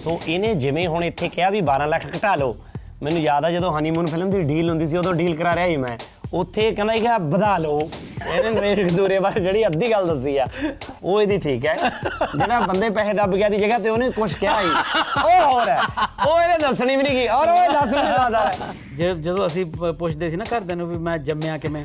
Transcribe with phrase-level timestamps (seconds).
[0.00, 2.56] ਸੋ ਇਹਨੇ ਜਿਵੇਂ ਹੁਣ ਇੱਥੇ ਕਿਹਾ ਵੀ 12 ਲੱਖ ਘਟਾ ਲਓ,
[3.02, 5.76] ਮੈਨੂੰ ਯਾਦ ਆ ਜਦੋਂ ਹਨੀਮੂਨ ਫਿਲਮ ਦੀ ਡੀਲ ਹੁੰਦੀ ਸੀ, ਉਦੋਂ ਡੀਲ ਕਰਾ ਰਿਹਾ ਸੀ
[5.76, 5.98] ਮੈਂ।
[6.34, 7.80] ਉੱਥੇ ਕਹਿੰਦਾ ਸੀ ਕਿ ਵਧਾ ਲਓ।
[8.36, 10.46] ਇਹਨੇ ਨਰੇਸ਼ ਕਸੂਰੇ ਬਾਰੇ ਜਿਹੜੀ ਅੱਧੀ ਗੱਲ ਦੱਸੀ ਆ,
[11.02, 11.76] ਉਹ ਇਹਦੀ ਠੀਕ ਹੈ।
[12.38, 14.66] ਜਿਹੜਾ ਬੰਦੇ ਪੈਸੇ ਦੱਬ ਗਿਆ ਦੀ ਜਗ੍ਹਾ ਤੇ ਉਹਨੇ ਕੁਝ ਕਿਹਾ ਹੀ।
[15.24, 15.78] ਉਹ ਹੋਰ ਹੈ।
[16.28, 18.52] ਉਹ ਇਹਨੇ ਦੱਸਣੀ ਵੀ ਨਹੀਂ ਕੀ ਔਰ ਉਹ ਦੱਸ ਵੀ ਨਹੀਂ ਸਕਦਾ।
[18.94, 21.84] ਜੇ ਜਦੋਂ ਅਸੀਂ ਪ- ਪੁੱਛਦੇ ਸੀ ਨਾ ਘਰਦਿਆਂ ਨੂੰ ਵੀ ਮੈਂ ਜੰਮਿਆ ਕਿਵੇਂ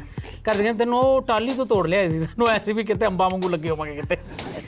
[0.50, 3.50] ਘਰਦੇ ਕਹਿੰਦੇ ਤੈਨੂੰ ਉਹ ਟਾਲੀ ਤੋਂ ਤੋੜ ਲਿਆ ਸੀ। ਸਾਨੂੰ ਐਸੀ ਵੀ ਕਿਤੇ ਅੰਬਾਂ ਵਾਂਗੂ
[3.50, 4.18] ਲੱਗੇ ਹੋਵਾਂਗੇ ਕਿਤੇ।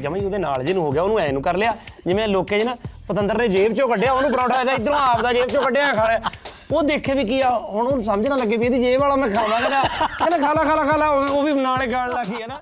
[0.01, 1.75] ਜਮਾਂ ਹੀ ਉਹਦੇ ਨਾਲ ਜਿਹਨੂੰ ਹੋ ਗਿਆ ਉਹਨੂੰ ਐ ਨੂੰ ਕਰ ਲਿਆ।
[2.07, 2.75] ਜਿਵੇਂ ਲੋਕੇ 'ਚ ਨਾ
[3.07, 6.31] ਪਤੰਦਰ ਨੇ ਜੇਬ 'ਚੋਂ ਕੱਢਿਆ ਉਹਨੂੰ ਪਰੌਂਠਾ ਇਹਦਾ ਇਧਰੋਂ ਆਪਦਾ ਜੇਬ 'ਚੋਂ ਕੱਢਿਆ ਖਾ ਲਿਆ।
[6.71, 9.29] ਉਹ ਦੇਖੇ ਵੀ ਕੀ ਆ ਹੁਣ ਉਹਨੂੰ ਸਮਝ ਨਾ ਲੱਗੇ ਵੀ ਇਹਦੀ ਜੇਬ ਵਾਲਾ ਮੈਂ
[9.29, 12.41] ਖਾਵਾਂ ਕਹਿੰਦਾ ਕਹਿੰਦਾ ਖਾ ਲਾ ਖਾ ਲਾ ਖਾ ਲਾ ਉਹ ਉਹ ਵੀ ਨਾਲ ਖਾਣ ਲੱਗੀ
[12.41, 12.59] ਹੈ ਨਾ।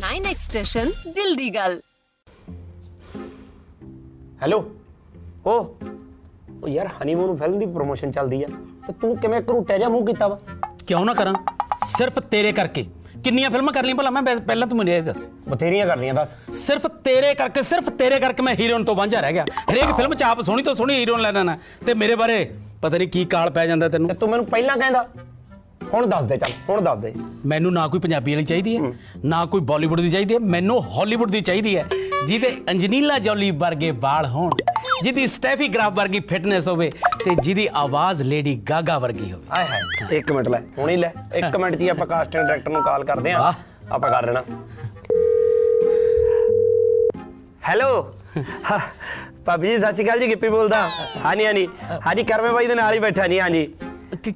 [0.00, 1.80] ਨਾਈਨ ਐਕਸਟੇਸ਼ਨ ਦਿਲ ਦੀ ਗੱਲ।
[4.42, 4.64] ਹੈਲੋ
[5.46, 5.62] ਓ
[6.62, 8.46] ਉਹ ਯਾਰ ਹਨੀਮੂਨ ਫਿਲਮ ਦੀ ਪ੍ਰੋਮੋਸ਼ਨ ਚੱਲਦੀ ਆ।
[8.86, 10.38] ਤੇ ਤੂੰ ਕਿਵੇਂ ਘਰੂਟਿਆ ਜਾ ਮੂੰਹ ਕੀਤਾ ਵਾ?
[10.86, 11.34] ਕਿਉਂ ਨਾ ਕਰਾਂ?
[11.98, 12.86] ਸਿਰਫ ਤੇਰੇ ਕਰਕੇ।
[13.24, 14.10] ਕਿੰਨੀਆਂ ਫਿਲਮਾਂ ਕਰ ਲਈਆਂ ਭਲਾ?
[14.10, 18.20] ਮੈਂ ਵੈਸੇ- ਪਹਿਲਾਂ ਤੂੰ ਮੈਨੂੰ ਇਹ ਦੱਸ। ਬਥੇਰੀਆਂ ਕਰਦੀਆਂ ਦੱਸ। ਸਿਰਫ ਤੇਰੇ ਕਰਕੇ ਸਿਰਫ ਤੇਰੇ
[18.20, 21.20] ਕਰਕੇ ਮੈਂ ਹੀਰੋਇਨ ਤੋਂ ਵਾਂਝਾ ਰਹਿ ਗਿਆ। ਹਰੇਕ ਫਿਲਮ ਚ ਆਪ ਸੋਹਣੀ ਤੋਂ ਸੋਹਣੀ ਹੀਰੋਇਨ
[21.20, 22.50] ਲੈਣਾ। ਨਾ ਤੇ ਮੇਰੇ ਬਾਰੇ
[22.82, 25.08] ਪਤਾ ਨਹੀਂ ਕੀ ਕਾਲ ਪੈ ਜਾਂਦਾ ਤੇ ਤੈਨੂੰ। ਤੂੰ ਮੈਨੂੰ ਪਹਿਲਾਂ ਕਹਿੰਦਾ
[25.94, 27.14] ਹੁਣ ਦੱਸ ਦੇ ਚੱਲ ਹੁਣ ਦੱਸ ਦੇ।
[27.46, 28.80] ਮੈਨੂੰ ਨਾ ਕੋਈ ਪੰਜਾਬੀ ਵਾਲੀ ਚਾਹੀਦੀ ਹੈ।
[29.24, 31.86] ਨਾ ਕੋਈ ਬਾਲੀਵੁੱਡ ਦੀ ਚਾਹੀਦੀ ਹੈ ਮੈਨੂੰ ਹਾਲੀਵੁੱਡ ਦੀ ਚਾਹੀਦੀ ਹੈ
[32.26, 34.50] ਜਿਹਦੇ ਅੰਜਨੀਲਾ ਜੋਲੀ ਵਰਗੇ ਵਾਲ ਹੋਣ।
[35.02, 36.90] ਜਿਹਦੀ ਸਟੈਫੀ ਗ੍ਰਾਫ ਵਰਗੀ ਫਿਟਨੈਸ ਹੋਵੇ
[37.24, 41.56] ਤੇ ਜਿਹਦੀ ਆਵਾਜ਼ ਲੇਡੀ ਗਾਗਾ ਵਰਗੀ ਹੋਵੇ। ਆਏ ਹਾਏ ਇੱਕ ਮਿੰਟ ਲੈ ਹੁਣੀ ਲੈ ਇੱਕ
[41.56, 43.52] ਮਿੰਟ ਹੀ ਆਪਾਂ ਕਾਸਟਿੰਗ ਡਾਇਰੈਕਟਰ ਨੂੰ ਕਾਲ ਕਰਦੇ ਆਂ।
[43.92, 44.42] ਆਪਾਂ ਕਰ ਲੈਣਾ।
[47.68, 47.90] ਹੈਲੋ
[49.46, 50.76] ਭਾਬੀ ਜੀ ਸਤਿ ਸ਼੍ਰੀ ਅਕਾਲ ਜੀ ਗਿੱਪੀ ਬੋਲਦਾ।
[51.24, 51.66] ਹਾਂਜੀ ਹਾਂਜੀ।
[52.06, 53.66] ਹਾਂਜੀ ਕਰਮੇ ਬਾਈ ਦੇ ਨਾਲ ਹੀ ਬੈਠਾ ਜੀ ਹਾਂਜੀ।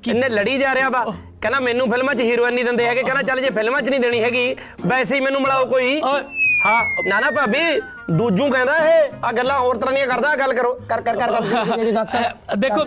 [0.03, 1.05] ਕਿੰਨੇ ਲੜੀ ਜਾ ਰਿਹਾ ਵਾ।
[1.41, 4.23] ਕਹਿੰਦਾ ਮੈਨੂੰ ਫਿਲਮਾਂ 'ਚ ਹੀਰੋਇਨ ਨਹੀਂ ਦਿੰਦੇ ਹੈਗੇ। ਕਹਿੰਦਾ ਚੱਲ ਜੇ ਫਿਲਮਾਂ 'ਚ ਨਹੀਂ ਦੇਣੀ
[4.23, 4.55] ਹੈਗੀ
[4.87, 9.77] ਵੈਸੇ ਹੀ ਮੈਨੂੰ ਮਿਲਾਓ ਕੋਈ। ਹਾਂ। ਨਾ ਨਾ ਭਾਬੀ। ਦੂਜੂ ਕਹਿੰਦਾ ਇਹ ਆ ਗੱਲਾਂ ਹੋਰ
[9.77, 12.85] ਤਰ੍ਹਾਂ ਦੀਆਂ ਕਰਦਾ ਗੱਲ ਕਰੋ। ਕਰ ਕਰ ਕਰ ਕਰ ਦੇਖੋ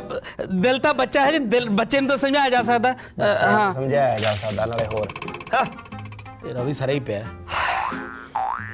[0.61, 4.33] ਦਿਲ ਤਾਂ ਬੱਚਾ ਹੈ ਜੀ ਦਿਲ ਬੱਚੇ ਨੂੰ ਤਾਂ ਸਮਝਾਇਆ ਜਾ ਸਕਦਾ ਹਾਂ। ਸਮਝਾਇਆ ਜਾ
[4.33, 5.07] ਸਕਦਾ ਨਾਲੇ ਹੋਰ।
[6.43, 7.23] ਤੇਰਾ ਵੀ ਸਰਾ ਹੀ ਪਿਆ।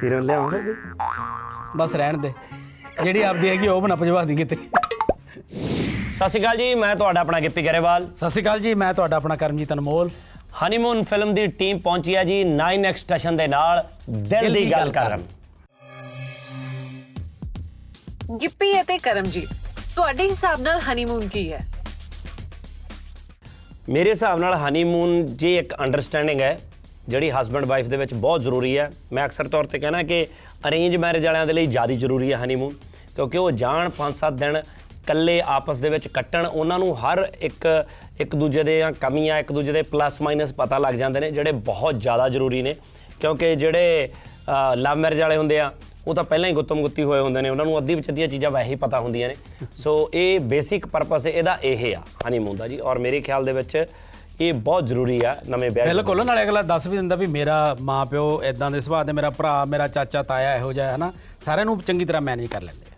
[0.03, 0.57] ਹੀਰੋਇਨ ਲਿਆਉਂਗਾ
[1.77, 2.33] ਬਸ ਰਹਿਣ ਦੇ।
[3.03, 7.39] ਜਿਹੜੀ ਆਪਦੀ ਹੈਗੀ ਉਹ ਬਣਾ ਭਜਵਾ ਦੀ ਕਿਤੇ ਸਤਿ ਸ਼੍ਰੀ ਅਕਾਲ ਜੀ ਮੈਂ ਤੁਹਾਡਾ ਆਪਣਾ
[7.39, 10.09] ਗਿੱਪੀ ਗਰੇਵਾਲ। ਸਤਿ ਸ਼੍ਰੀ ਅਕਾਲ ਜੀ ਮੈਂ ਤੁਹਾਡਾ ਆਪਣਾ ਕਰਮਜੀਤ ਅਨਮੋਲ।
[10.61, 15.23] ਹਨੀਮੂਨ ਫਿਲਮ ਦੀ ਟੀਮ ਪਹੁੰਚੀ ਹੈ ਜੀ 9x ਸਟੇਸ਼ਨ ਦੇ ਨਾਲ। ਦਿਲ ਦੀ ਗੱਲ ਕਰਨ।
[18.31, 19.49] ਗਿੱਪੀ ਅਤੇ ਕਰਮਜੀਤ,
[19.95, 21.59] ਤੁਹਾਡੇ ਹਿਸਾਬ ਨਾਲ ਹਨੀਮੂਨ ਕੀ ਹੈ?
[23.89, 26.57] ਮੇਰੇ ਹਿਸਾਬ ਨਾਲ ਹਨੀਮੂਨ ਜੀ ਇੱਕ ਅੰਡਰਸਟੈਂਡਿੰਗ ਹੈ,
[27.09, 30.25] ਜਿਹੜੀ ਹਸਬੰਡ ਵਾਈਫ ਦੇ ਵਿੱਚ ਬਹੁਤ ਜ਼ਰੂਰੀ ਹੈ। ਮੈਂ ਅਕਸਰ ਤੌਰ ਤੇ ਕਹਿਣਾ ਕਿ
[30.67, 32.73] ਅਰੇਂਜ ਮੈਰਿਜ ਵਾਲਿਆਂ ਦੇ ਲਈ ਜ਼ਿਆਦਾ ਜ਼ਰੂਰੀ ਹੈ ਹਨੀਮੂਨ
[33.15, 37.67] ਕਿਉਂਕਿ ਉਹ ਜਾਣ 5-7 ਦਿਨ ਇਕੱਲੇ ਆਪਸ ਦੇ ਵਿੱਚ ਕੱਟਣ, ਉਹਨਾਂ ਨੂੰ ਹਰ ਇੱਕ
[38.21, 42.01] ਇੱਕ ਦੂਜੇ ਦੇ ਕਮੀਆਂ, ਇੱਕ ਦੂਜੇ ਦੇ ਪਲੱਸ ਮਾਈਨਸ ਪਤਾ ਲੱਗ ਜਾਂਦੇ ਨੇ, ਜਿਹੜੇ ਬਹੁਤ
[42.01, 42.75] ਜ਼ਿਆਦਾ ਜ਼ਰੂਰੀ ਨੇ।
[43.19, 44.09] ਕਿਉਂਕਿ ਜਿਹੜੇ
[44.77, 45.71] ਲਵ ਮੈਰਿਜ ਵਾਲੇ ਹੁੰਦੇ ਆ
[46.07, 48.51] ਉਹ ਤਾਂ ਪਹਿਲਾਂ ਹੀ ਗੁੱਤਮ ਗੁੱਤੀ ਹੋਏ ਹੁੰਦੇ ਨੇ ਉਹਨਾਂ ਨੂੰ ਅੱਧੀ ਵਿੱਚ ਅੱਧੀਆਂ ਚੀਜ਼ਾਂ
[48.51, 49.35] ਵੈਸੇ ਹੀ ਪਤਾ ਹੁੰਦੀਆਂ ਨੇ।
[49.77, 53.85] ਸੋ ਇਹ ਬੇਸਿਕ ਪਰਪਸ ਇਹਦਾ ਇਹ ਆ ਹਨੀਮੂਨ ਦਾ ਜੀ। ਔਰ ਮੇਰੇ ਖਿਆਲ ਦੇ ਵਿੱਚ
[54.41, 58.41] ਇਹ ਬਹੁਤ ਜ਼ਰੂਰੀ ਆ ਨਵੇਂ ਵਿਆਹ ਬਿਲਕੁਲ ਨਾਲੇ ਅਗਲਾ ਦੱਸ ਵੀ ਦਿੰਦਾ ਵੀ ਮੇਰਾ ਮਾਪਿਓ
[58.43, 61.11] ਇਦਾਂ ਦੇ ਸੁਭਾਅ ਦੇ ਮੇਰਾ ਭਰਾ ਮੇਰਾ ਚਾਚਾ ਤਾਇਆ ਇਹੋ ਜਿਹਾ ਹੈ ਨਾ
[61.41, 62.93] ਸਾਰਿਆਂ ਨੂੰ ਚੰਗੀ ਤਰ੍ਹਾਂ ਮੈਨੇਜ ਕਰ ਲੈਂਦੇ ਆ।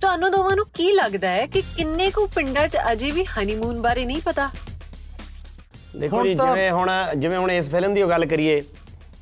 [0.00, 4.04] ਤੁਹਾਨੂੰ ਦੋਵਾਂ ਨੂੰ ਕੀ ਲੱਗਦਾ ਹੈ ਕਿ ਕਿੰਨੇ ਕੁ ਪਿੰਡਾਂ 'ਚ ਅਜੇ ਵੀ ਹਨੀਮੂਨ ਬਾਰੇ
[4.04, 4.50] ਨਹੀਂ ਪਤਾ?
[5.96, 8.60] ਦੇਖੋ ਜਿਵੇਂ ਹੁਣ ਜਿਵੇਂ ਹੁਣ ਇਸ ਫਿਲਮ ਦੀ ਉਹ ਗੱਲ ਕਰੀਏ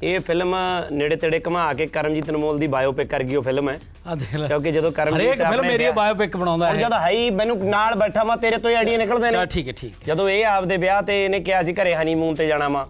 [0.02, 0.54] ਇਹ ਫਿਲਮ
[0.92, 4.34] ਨੇੜੇ ਤੇੜੇ ਘੁਮਾ ਕੇ ਕਰਮਜੀਤ ਅਨਮੋਲ ਦੀ ਬਾਇਓਪਿਕ ਕਰ ਗਈ ਉਹ ਫਿਲਮ ਹੈ। ਆ ਦੇਖ
[4.36, 7.94] ਲੈ। ਕਿਉਂਕਿ ਜਦੋਂ ਕਰਮਜੀਤ ਹਰੇਕ ਫਿਲਮ ਮੇਰੀ ਬਾਇਓਪਿਕ ਬਣਾਉਂਦਾ ਹੈ। ਜਦੋਂ ਹੈ ਹੀ ਮੈਨੂੰ ਨਾਲ
[7.94, 10.76] ਬੈਠਾ ਮੈਂ ਤੇਰੇ ਤੋਂ ਹੀ ਆਈਡੀਆ ਨਿਕਲਦੇ ਨੇ। ਚਲ ਠੀਕ ਹੈ ਠੀਕ। ਜਦੋਂ ਇਹ ਆਪਦੇ
[10.76, 12.86] ਵਿਆਹ ਤੇ ਇਹਨੇ ਕਿਹਾ ਸੀ ਘਰੇ ਹਨੀਮੂਨ ਤੇ ਜਾਣਾ ਵਾ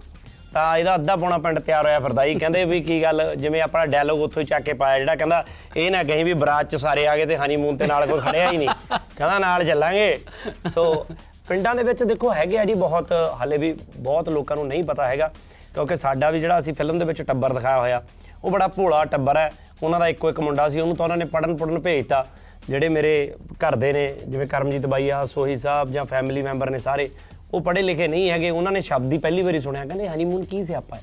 [0.55, 3.87] ਤਾਂ ਇਹਦਾ ਅੱਧਾ ਪੌਣਾ ਪਿੰਡ ਤਿਆਰ ਹੋਇਆ ਫਿਰਦਾ ਹੀ ਕਹਿੰਦੇ ਵੀ ਕੀ ਗੱਲ ਜਿਵੇਂ ਆਪਣਾ
[3.87, 5.45] ਡਾਇਲੋਗ ਉੱਥੋਂ ਹੀ ਚੱਕ ਕੇ ਪਾਇਆ ਜਿਹੜਾ ਕਹਿੰਦਾ
[5.77, 8.51] ਇਹ ਨਾ ਕਹੀਂ ਵੀ ਬਰਾਤ ਚ ਸਾਰੇ ਆ ਗਏ ਤੇ ਹਨੀਮੂਨ ਤੇ ਨਾਲ ਕੋਈ ਖੜਿਆ
[8.51, 10.19] ਹੀ ਨਹੀਂ। ਕਹਿੰਦਾ ਨਾਲ ਚੱਲਾਂਗੇ।
[10.69, 11.07] ਸੋ
[11.49, 15.09] ਪਿੰਡਾਂ ਦੇ ਵਿੱਚ ਦੇਖੋ ਹੈਗੇ ਆ ਜੀ ਬਹੁਤ ਹਾਲੇ ਵੀ ਬਹੁਤ ਲੋਕਾਂ ਨੂੰ ਨਹੀਂ ਪਤਾ
[15.09, 15.31] ਹੈਗਾ।
[15.77, 18.03] ਕਿਉਂਕਿ ਸਾਡਾ ਵੀ ਜਿਹੜਾ ਅਸੀਂ ਫਿਲਮ ਦੇ ਵਿੱਚ ਟੱਬਰ ਦਿਖਾਇਆ ਹੋਇਆ
[18.45, 19.51] ਉਹ ਬੜਾ ਭੋਲਾ ਟੱਬਰ ਹੈ।
[19.83, 22.25] ਉਹਨਾਂ ਦਾ ਇੱਕੋ ਇੱਕ ਮੁੰਡਾ ਸੀ ਉਹਨੂੰ ਤਾਂ ਉਹਨਾਂ ਨੇ ਪੜਨ ਪੜਨ ਭੇਜਤਾ।
[22.69, 23.11] ਜਿਹੜੇ ਮੇਰੇ
[23.65, 27.09] ਘਰ ਦੇ ਨੇ ਜਿਵੇਂ ਕਰਮਜੀਤ ਬਾਈ ਆ ਸੋਹੀ ਸਾਹਿਬ ਜਾਂ ਫੈਮਿਲੀ ਮੈਂਬਰ ਨੇ ਸਾਰੇ
[27.55, 30.63] ਉਹ ਪੜ੍ਹੇ ਲਿਖੇ ਨਹੀਂ ਹੈਗੇ। ਉਹਨਾਂ ਨੇ ਸ਼ਬਦ ਹੀ ਪਹਿਲੀ ਵਾਰੀ ਸੁਣਿਆ ਕਹਿੰਦੇ ਹਨੀਮੂਨ ਕੀ
[30.65, 31.03] ਸਿਆਪਾ ਹੈ?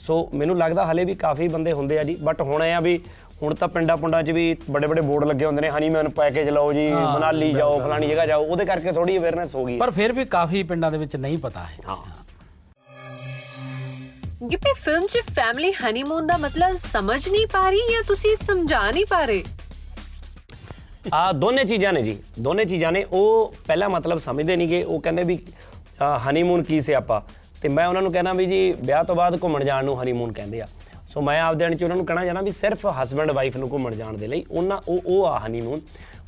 [0.00, 2.98] ਸੋ ਮੈਨੂੰ ਲੱਗਦਾ ਹਲੇ ਵੀ ਕਾਫੀ ਬੰਦੇ ਹੁੰਦੇ ਆ ਜੀ ਬਟ ਹੁਣ ਆ ਵੀ
[3.42, 6.72] ਹੁਣ ਤਾਂ ਪਿੰਡਾਂ ਪੁੰਡਾਂ 'ਚ ਵੀ ਵੱਡੇ ਵੱਡੇ ਬੋਰਡ ਲੱਗੇ ਹੁੰਦੇ ਨੇ ਹਨੀਮੂਨ ਪੈਕੇਜ ਲਓ
[6.72, 10.24] ਜੀ ਮਨਾਲੀ ਜਾਓ ਫਲਾਣੀ ਜਗ੍ਹਾ ਜਾਓ ਉਹਦੇ ਕਰਕੇ ਥੋੜੀ ਅਵੇਅਰਨੈਸ ਹੋ ਗਈ। ਪਰ ਫਿਰ ਵੀ
[10.24, 11.96] ਕਾਫੀ ਪਿੰਡਾਂ ਦੇ ਵਿੱਚ ਨਹੀਂ ਪਤਾ ਹੈ। ਹਾਂ।
[14.50, 19.04] ਗਿੱਪੀ ਫਿਲਮ 'ਚ ਫੈਮਿਲੀ ਹਨੀਮੂਨ ਦਾ ਮਤਲਬ ਸਮਝ ਨਹੀਂ ਪਾ ਰਹੀ ਜਾਂ ਤੁਸੀਂ ਸਮਝਾ ਨਹੀਂ
[19.10, 19.42] ਪਾ ਰਹੇ?
[21.14, 25.22] ਆ ਦੋਨੇ ਚੀਜ਼ਾਂ ਨੇ ਜੀ, ਦੋਨੇ ਚੀਜ਼ਾਂ ਨੇ। ਉਹ ਪਹਿਲਾ ਮਤਲਬ ਸਮਝਦੇ ਨਹੀਂਗੇ ਉਹ ਕਹਿੰਦੇ
[25.24, 25.38] ਵੀ
[26.28, 27.22] ਹਨੀਮੂਨ ਕੀ ਸਿਆਪਾ
[27.62, 30.60] ਤੇ ਮੈਂ ਉਹਨਾਂ ਨੂੰ ਕਹਿਣਾ ਵੀ ਜੀ, ਵਿਆਹ ਤੋਂ ਬਾਅਦ ਘੁੰਮਣ ਜਾਣ ਨੂੰ ਹਨੀਮੂਨ ਕਹਿੰਦੇ
[30.60, 30.66] ਆ।
[31.12, 33.94] ਸੋ ਮੈਂ ਆਪਦੇ ਅਣ ਚ ਉਹਨਾਂ ਨੂੰ ਕਹਿਣਾ ਚਾਹਣਾ ਵੀ ਸਿਰਫ ਹਸਬੰਡ ਵਾਈਫ ਨੂੰ ਘੁੰਮਣ
[33.94, 35.80] ਜਾਣ ਦੇ ਲਈ ਉਹਨਾਂ, ਉਹ ਉਹ ਆ ਹਨੀਮੂਨ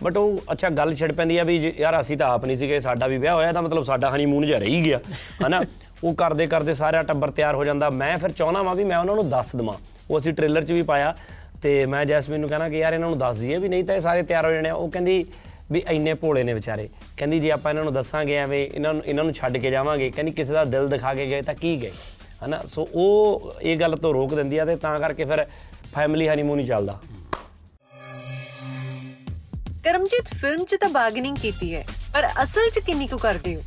[0.02, 2.81] ਬਟ ਉਹ, ਅੱਛਾ, ਗੱਲ ਛਿੜ ਪੈਂਦੀ ਆ ਵੀ ਜੇ, ਯਾਰ ਅਸੀਂ ਤਾਂ ਆਪ ਨਹੀਂ ਸੀਗੇ,
[2.81, 5.00] ਸਾਡਾ ਵੀ ਵਿਆਹ ਹੋਇਆ, ਤਾਂ ਮਤਲਬ ਸਾਡਾ ਹਨੀਮੂਨ ਜਿਹਾ ਰਹੀ ਗਿਆ,
[5.46, 5.62] ਹਨਾ?
[6.05, 9.14] ਉਹ ਕਰਦੇ ਕਰਦੇ ਸਾਰਾ ਟੱਬਰ ਤਿਆਰ ਹੋ ਜਾਂਦਾ। ਮੈਂ ਫਿਰ ਚਾਹਣਾ ਵਾਂ ਵੀ ਮੈਂ ਉਹਨਾਂ
[9.14, 9.75] ਨੂੰ ਦੱਸ ਦਵਾਂ।
[10.11, 11.14] ਉਹ ਅਸੀਂ ਟ੍ਰੇਲਰ 'ਚ ਵੀ ਪਾਇਆ,
[11.62, 14.00] ਤੇ ਮੈਂ ਜੈਸਮੀਨ ਨੂੰ ਕਹਿਣਾ ਕਿ ਯਾਰ ਇਹਨਾਂ ਨੂੰ ਦੱਸ ਦਈਏ ਵੀ ਨਹੀਂ ਤਾਂ ਇਹ
[14.00, 15.25] ਸਾਰੇ ਤਿਆਰ ਹੋ ਜਾਣੇ ਆ। ਉਹ ਕਹਿੰਦੀ
[15.73, 19.25] ਵੀ ਇੰਨੇ ਭੋਲੇ ਨੇ ਵਿਚਾਰੇ। ਕਹਿੰਦੀ ਜੇ ਆਪਾਂ ਇਹਨਾਂ ਨੂੰ ਦੱਸਾਂਗੇ ਐਵੇਂ, ਇਹਨਾਂ ਨੂੰ ਇਹਨਾਂ
[19.25, 21.90] ਨੂੰ ਛੱਡ ਕੇ ਜਾਵਾਂਗੇ, ਕਹਿੰਦੀ ਕਿਸੇ ਦਾ ਦਿਲ ਦਿਖਾ ਕੇ ਗਏ ਤਾਂ ਕੀ ਗਏ,
[22.44, 22.61] ਹਨਾ?
[22.67, 25.44] ਸੋ ਉਹ ਇਹ ਗੱਲ ਤੋਂ ਰੋਕ ਦਿੰਦੀ ਆ ਤੇ ਤਾਂ ਕਰਕੇ ਫਿਰ
[25.94, 26.99] ਫੈਮਿਲੀ ਹਨੀਮੂਨ ਹੀ ਚੱਲਦਾ।
[29.84, 31.84] ਕਰਮਜੀਤ ਫਿਲਮ 'ਚ ਤਾਂ ਬਾਰਗੇਨਿੰਗ ਕੀਤੀ ਹੈ
[32.14, 33.62] ਪਰ ਅਸਲ 'ਚ ਕਿੰਨੀ ਕੁ ਕਰਦੇ ਹੋ?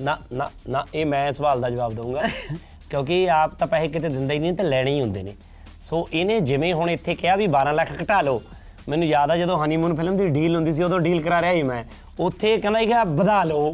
[0.00, 2.22] ਨਾ ਨਾ ਨਾ ਇਹ ਮੈਂ ਸਵਾਲ ਦਾ ਜਵਾਬ ਦਊਂਗਾ।
[2.90, 5.34] ਕਿਉਂਕਿ ਆਪ ਤਾਂ ਪੈਸੇ ਕਿਤੇ ਦਿੰਦਾ ਹੀ ਨਹੀਂ ਤੇ ਲੈਣੇ ਹੀ ਹੁੰਦੇ ਨੇ।
[5.82, 8.42] ਸੋ ਇਹਨੇ ਜਿਵੇਂ ਹੁਣ ਇੱਥੇ ਕਿਹਾ ਵੀ 12 ਲੱਖ ਘਟਾ ਲਓ
[8.88, 11.62] ਮੈਨੂੰ ਯਾਦ ਆ ਜਦੋਂ ਹਨੀਮੂਨ ਫਿਲਮ ਦੀ ਡੀਲ ਹੁੰਦੀ ਸੀ ਉਦੋਂ ਡੀਲ ਕਰਾ ਰਿਹਾ ਸੀ
[11.62, 11.84] ਮੈਂ।
[12.20, 13.72] ਉੱਥੇ ਕਹਿੰਦਾ ਸੀ ਕਿ ਵਧਾ ਲਓ।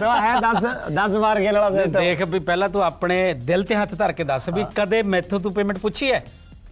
[0.00, 3.94] ਤਾਂ ਹੈ 10 10 ਵਾਰ ਕੇ ਵਾਲਾ। ਦੇਖ ਵੀ ਪਹਿਲਾਂ ਤੂੰ ਆਪਣੇ ਦਿਲ ਤੇ ਹੱਥ
[3.94, 6.24] ਧਰ ਕੇ ਦੱਸ ਵੀ ਕਦੇ ਮੈਥੋਂ ਤੂੰ ਪੇਮੈਂਟ ਪੁੱਛੀ ਹੈ?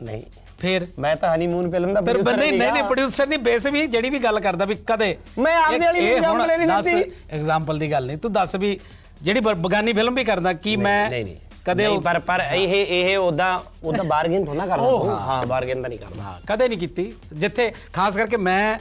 [0.02, 0.22] ਨਹੀਂ।
[0.62, 4.11] ਫਿਰ ਮੈਂ ਤਾਂ ਹਨੀਮੂਨ ਫਿਲਮ ਦਾ ਫਿਰ ਬੰਦੇ ਨਹੀਂ। ਨਹੀਂ ਪ੍ਰੋਡਿਊਸਰ ਨਹੀਂ ਬੇਸ ਵੀ ਜਿਹੜੀ
[4.11, 8.19] ਵੀ ਗੱਲ ਕਰਦਾ ਵੀ ਕਦੇ। ਮੈਂ ਆਪਦੇ ਵਾਲੀ example ਨਹੀਂ ਦਿੱਤੀ। ਐਗਜ਼ਾਮਪਲ ਦੀ ਗੱਲ ਨਹੀਂ।
[8.19, 8.79] ਤੂੰ ਦੱਸ ਵੀ
[9.23, 11.37] ਜਿਹੜੀ ਬਗਾਨੀ ਫਿਲਮ ਵੀ ਕਰਦਾ ਕੀ ਮੈਂ ਨਹੀਂ ਨਹੀਂ।
[11.67, 15.91] ਕਦੇ ਪਰ ਪਰ ਇਹ ਇਹ ਉਦਾਂ ਉਦਾਂ ਬਾਰਗੇਨ ਥੋੜਾ ਕਰਦਾ। ਉਹ, ਤੂੰ। ਹਾਂ ਬਾਰਗੇਨ ਤਾਂ
[15.91, 18.79] ਨਹੀਂ ਕਰਦਾ। ਹਾਂ ਕਦੇ ਨਹੀਂ ਕੀਤੀ। ਜਿੱਥੇ ਖਾਸ ਕਰਕੇ ਮੈਂ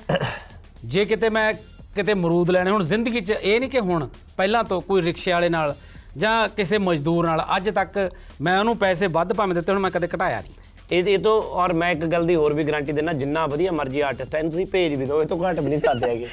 [0.86, 1.54] ਜੇ ਕਿਤੇ ਮੈਂ
[1.95, 4.07] ਕਿਤੇ ਮਰੂਦ ਲੈਣੇ ਹੁਣ ਜ਼ਿੰਦਗੀ 'ਚ ਇਹ ਨਹੀਂ ਕਿ ਹੁਣ
[4.38, 5.75] ਪਹਿਲਾਂ ਤੋਂ ਕੋਈ ਰਿਕਸ਼ੇ ਵਾਲੇ ਨਾਲ
[6.18, 8.12] ਜਾਂ ਕਿਸੇ ਮਜ਼ਦੂਰ ਨਾਲ ਅੱਜ ਤੱਕ
[8.42, 10.54] ਮੈਂ ਉਹਨੂੰ ਪੈਸੇ ਵੱਧ ਭਾਵੇਂ ਦਿੱਤੇ ਹੁਣ ਮੈਂ ਕਦੇ ਘਟਾਇਆ ਨਹੀਂ।
[10.91, 13.99] ਇਹ ਇਹ ਤੋਂ ਔਰ ਮੈਂ ਇੱਕ ਗੱਲ ਦੀ ਹੋਰ ਵੀ ਗਾਰੰਟੀ ਦੇਣਾ ਜਿੰਨਾ ਵਧੀਆ ਮਰਜ਼ੀ
[14.01, 16.27] ਆਰਟਿਸਟ ਹੈ ਇਹਨੂੰ ਤੁਸੀਂ ਭੇਜ ਵੀ ਦਿਓ ਇਹ ਤੋਂ ਘੱਟ ਵੀ ਨਹੀਂ ਸਕਦੇ ਹੈਗੇ।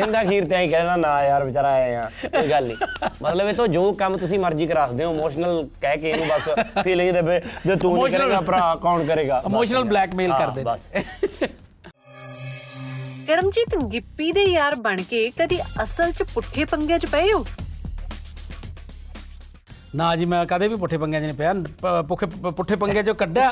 [0.00, 2.76] ਇਹਦਾ ਖੀਰ ਤੇ ਐਂ ਕਹਿਣਾ ਨਾ ਯਾਰ ਵਿਚਾਰਾ ਆਏ ਆ ਕੋਈ ਗੱਲ ਨਹੀਂ।
[3.22, 6.48] ਮਤਲਬ ਇਹ ਤੋਂ ਜੋ ਕੰਮ ਤੁਸੀਂ ਮਰਜ਼ੀ ਕਰਾ ਸਕਦੇ ਹੋ ਇਮੋਸ਼ਨਲ ਕਹਿ ਕੇ ਇਹਨੂੰ ਬਸ
[6.82, 9.42] ਫੀਲਿੰਗ ਦੇ ਵੀ ਜੇ ਤੂੰ ਨਹੀਂ ਕਰੇਗਾ ਭਰਾ ਕੌਣ ਕਰੇਗਾ?
[9.46, 10.88] blackmail ਹਾਂ, ਕਰਦੇ। ਬਸ।
[13.28, 17.44] ਕਰਮਜੀਤ ਗਿੱਪੀ ਦੇ ਯਾਰ ਬਣ ਕੇ ਕਦੀ ਅਸਲ 'ਚ ਪੁੱਠੇ ਪੰਗੇ 'ਚ ਪਏ ਹੋ?
[19.96, 23.50] ਨਾ ਜੀ ਮੈਂ ਕਦੇ ਵੀ ਪੁੱਠੇ ਪੰਗਿਆਂ 'ਚ ਨਹੀਂ ਪਿਆ ਪੁੱਠੇ ਪੁੱਠੇ ਪੰਗੇ 'ਚੋਂ ਕੱਢਿਆ।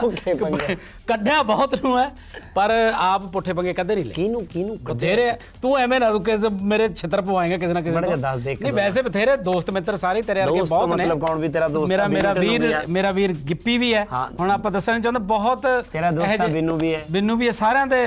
[1.07, 2.11] ਕੱਢਿਆ ਬਹੁਤ ਨੂੰ ਹੈ
[2.55, 5.31] ਪਰ ਆਪ ਪੁੱਠੇ ਪੰਗੇ ਕਦੇ ਨਹੀਂ ਲਏ ਕਿਹਨੂੰ ਕਿਹਨੂੰ ਬਥੇਰੇ।
[5.63, 9.97] ਤੂੰ ਐਵੇਂ ਨਾ ਕਿਸੇ ਮੇਰੇ ਛਿੱਤਰ ਪਵਾਏਗਾ ਕਿਸੇ ਨਾ ਕਿਸੇ ਨਹੀਂ। ਵੈਸੇ ਬਥੇਰੇ ਦੋਸਤ ਮਿੱਤਰ
[9.97, 13.33] ਸਾਰੇ ਤੇਰੇ ਵਰਗੇ ਬਹੁਤ ਨੇ ਮਤਲਬ ਕੌਣ ਵੀ ਤੇਰਾ ਦੋਸਤ ਮੇਰਾ ਮੇਰਾ ਵੀਰ। ਮੇਰਾ ਵੀਰ
[13.49, 14.07] ਗਿੱਪੀ ਵੀ ਹੈ।
[14.41, 18.05] ਹੁਣ ਆਪਾਂ ਦੱਸਣਾ ਚਾਹੁੰਦੇ ਬਹੁਤ ਤੇਰਾ ਦੋਸਤ ਬਿੰਨੂ ਵੀ ਹੈ। ਬਿੰਨੂ ਵੀ ਹੈ ਸਾਰਿਆਂ ਦੇ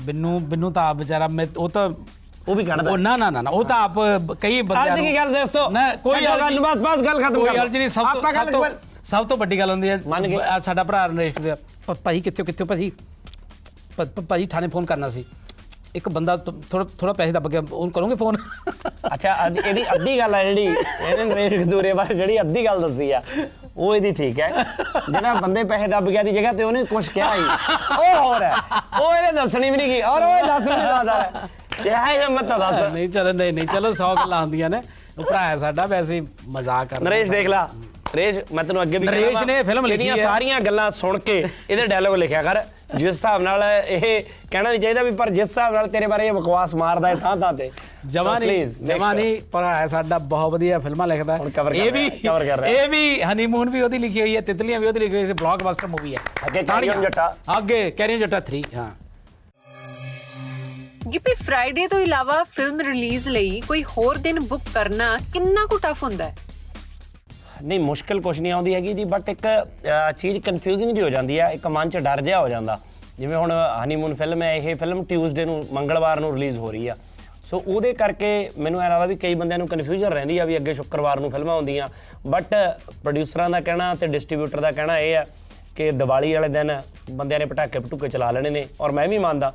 [0.00, 1.28] ਬਿੰਨੂ ਬਿੰਨੂ ਤਾਂ ਆਪ ਵਿਚਾਰਾ
[1.58, 1.88] ਉਹ ਤਾਂ
[2.48, 3.92] ਉਹ ਵੀ ਕੱਢਦਾ। ਉਹ ਨਾ ਨਾ ਨਾ ਉਹ ਤਾਂ ਆਪ
[4.40, 7.68] ਕਈ ਬੰਦਿਆਂ ਅੱਜ ਦੀ ਗੱਲ ਦੋਸਤੋ ਨਾ ਕੋਈ ਗੱਲ, ਬਸ ਬਸ ਗੱਲ ਖਤਮ ਕੋਈ ਕਰ
[7.68, 8.64] ਨਹੀਂ ਸਭ ਤੋਂ ਸਭ ਤੋਂ
[9.04, 11.54] ਸਭ ਤੋਂ ਵੱਡੀ ਗੱਲ ਹੁੰਦੀ ਹੈ ਸਾਡਾ ਭਰਾ ਨਰੇਸ਼ ਦੇ
[12.04, 12.90] ਭਾਈ ਕਿੱਥੇ ਕਿੱਥੇ ਹੋ ਭਾਜੀ
[13.98, 15.24] ਭ- ਭ- ਭਾਜੀ ਥਾਣੇ ਫੋਨ ਕਰਨਾ ਸੀ।
[15.94, 16.36] ਇੱਕ ਬੰਦਾ
[16.70, 18.36] ਥੋੜਾ ਥੋੜਾ ਪੈਸੇ ਦੱਬ ਗਿਆ ਉਹਨੂੰ ਕਰੋਗੇ ਫੋਨ?
[19.14, 23.22] ਅੱਛਾ ਇਹਦੀ ਅੱਧੀ ਗੱਲ ਆ ਜਿਹੜੀ ਇਹਨੇ ਨਰੇਸ਼ ਕਸੂਰੇ ਬਾਰੇ ਜਿਹੜੀ ਅੱਧੀ ਗੱਲ ਦੱਸੀ ਆ
[23.76, 24.64] ਉਹ ਇਹਦੀ ਠੀਕ ਹੈ।
[25.10, 27.42] ਜਿਹੜਾ ਬੰਦੇ ਪੈਸੇ ਦੱਬ ਗਿਆ ਦੀ ਜਗ੍ਹਾ ਤੇ ਉਹਨੇ ਕੁਝ ਕਿਹਾ ਹੀ।
[27.98, 28.52] ਉਹ ਹੋਰ ਹੈ।
[29.00, 31.46] ਉਹ ਇਹਨੇ ਦੱਸਣੀ ਵੀ ਨਹੀਂ ਕੀ ਔਰ ਉਹ ਦੱਸ ਨਹੀਂ ਸਕਦਾ।
[31.86, 34.82] ਇਹ ਹੈ ਹਿੰਮਤ ਤਾਂ ਦੱਸ। ਨਹੀਂ ਚਲੋ ਨਹੀਂ ਨਹੀਂ ਚਲੋ 100 ਗੱਲਾਂ ਹੁੰਦੀਆਂ ਨੇ।
[35.18, 37.68] ਉਹ ਭਰਾ ਹੈ ਸਾਡਾ ਵੈਸੇ ਮਜ਼ਾਕ ਕਰ ਨਰੇਸ਼ ਦੇਖ ਲਾ।
[38.14, 41.86] ਨਰੇਸ਼ ਮੈਂ ਤੈਨੂੰ ਅੱਗੇ ਵੀ ਨਰੇਸ਼ ਨੇ ਫਿਲਮ ਲਿਖੀ ਹੈ। ਸਾਰੀਆਂ ਗੱਲਾਂ ਸੁਣ ਕੇ ਇਹਦੇ
[41.86, 42.62] ਡਾਇਲੋਗ ਲਿਖਿਆ ਕਰ।
[42.96, 46.32] ਜਿਸ ਹਿਸਾਬ ਨਾਲ ਇਹ ਕਹਿਣਾ ਨਹੀਂ ਚਾਹੀਦਾ ਵੀ ਪਰ ਜਿਸ ਹਿਸਾਬ ਨਾਲ ਤੇਰੇ ਬਾਰੇ ਇਹ
[46.32, 49.14] ਬਕਵਾਸ ਮਾਰਦਾ ਹੈ ਤੇ make ਜਮਾ sure.
[49.14, 51.38] ਨਹੀਂ ਭਰਾ ਹੈ ਸਾਡਾ ਬਹੁਤ ਵਧੀਆ ਫਿਲਮਾਂ ਲਿਖਦਾ
[51.74, 52.06] ਇਹ ਵੀ।
[52.66, 55.86] ਇਹ ਵੀ ਹਨੀਮੂਨ ਵੀ ਉਹਦੀ ਲਿਖੀ ਹੋਈ ਹੈ ਤਿਤਲੀਆਂ ਵੀ ਉਹਦੀ ਲਿਖੀ ਹੋਈ ਹੈ ਬਲੌਕਬਸਟਰ
[55.86, 58.90] ਮੂਵੀ ਹੈ। ਅੱਗੇ On ਜੱਟਾ। ਅੱਗੇ ਕੈਰੀਅਨ ਜੱਟਾ 3 ਹਾਂ।
[61.12, 66.02] ਗਿੱਪੀ ਫਰਾਈਡੇ ਤੋਂ ਇਲਾਵਾ ਫਿਲਮ ਰਿਲੀਜ਼ ਲਈ ਕੋਈ ਹੋਰ ਦਿਨ ਬੁੱਕ ਕਰਨਾ ਕਿੰਨਾ ਕੁ ਟਫ
[66.02, 66.36] ਹੁੰਦਾ ਹੈ?
[67.62, 71.38] ਨਹੀਂ ਮੁਸ਼ਕਲ ਕੁਛ ਨਹੀਂ ਆਉਂਦੀ ਹੈਗੀ ਜੀ ਬਟ ਇੱਕ ਅਹ, ਚੀਜ਼ ਕਨਫਿਊਜ਼ਿੰਗ ਵੀ ਹੋ ਜਾਂਦੀ
[71.40, 72.76] ਹੈ ਇੱਕ ਮਨ 'ਚ ਡਰ ਜਿਹਾ ਹੋ ਜਾਂਦਾ।
[73.18, 73.52] ਜਿਵੇਂ ਹੁਣ
[73.84, 76.94] ਹਨੀਮੂਨ ਫਿਲਮ ਹੈ ਇਹ ਫਿਲਮ ਟਿਊਜ਼ਡੇ ਨੂੰ ਮੰਗਲਵਾਰ ਨੂੰ ਰਿਲੀਜ਼ ਹੋ ਰਹੀ ਆ।
[77.44, 80.74] ਸੋ ਉਹਦੇ ਕਰਕੇ ਮੈਨੂੰ ਐ ਲੱਗਦਾ ਵੀ ਕਈ ਬੰਦਿਆਂ ਨੂੰ ਕਨਫਿਊਜ਼ਨ ਰਹਿੰਦੀ ਆ ਵੀ ਅੱਗੇ
[80.74, 81.88] ਸ਼ੁੱਕਰਵਾਰ ਨੂੰ ਫਿਲਮਾਂ ਆਉਂਦੀਆਂ।
[82.26, 82.54] ਬਟ
[83.02, 85.24] ਪ੍ਰੋਡਿਊਸਰਾਂ ਦਾ ਕਹਿਣਾ ਤੇ ਡਿਸਟ੍ਰੀਬਿਊਟਰ ਦਾ ਕਹਿਣਾ ਇਹ ਆ
[85.76, 86.80] ਕਿ ਦੀਵਾਲੀ ਵਾਲੇ ਦਿਨ
[87.10, 89.52] ਬੰਦਿਆਂ ਨੇ ਪਟਾਕੇ ਪਟੂਕੇ ਚਲਾ ਲੈਣੇ ਨੇ ਔਰ ਮੈਂ ਵੀ ਮੰਨਦਾ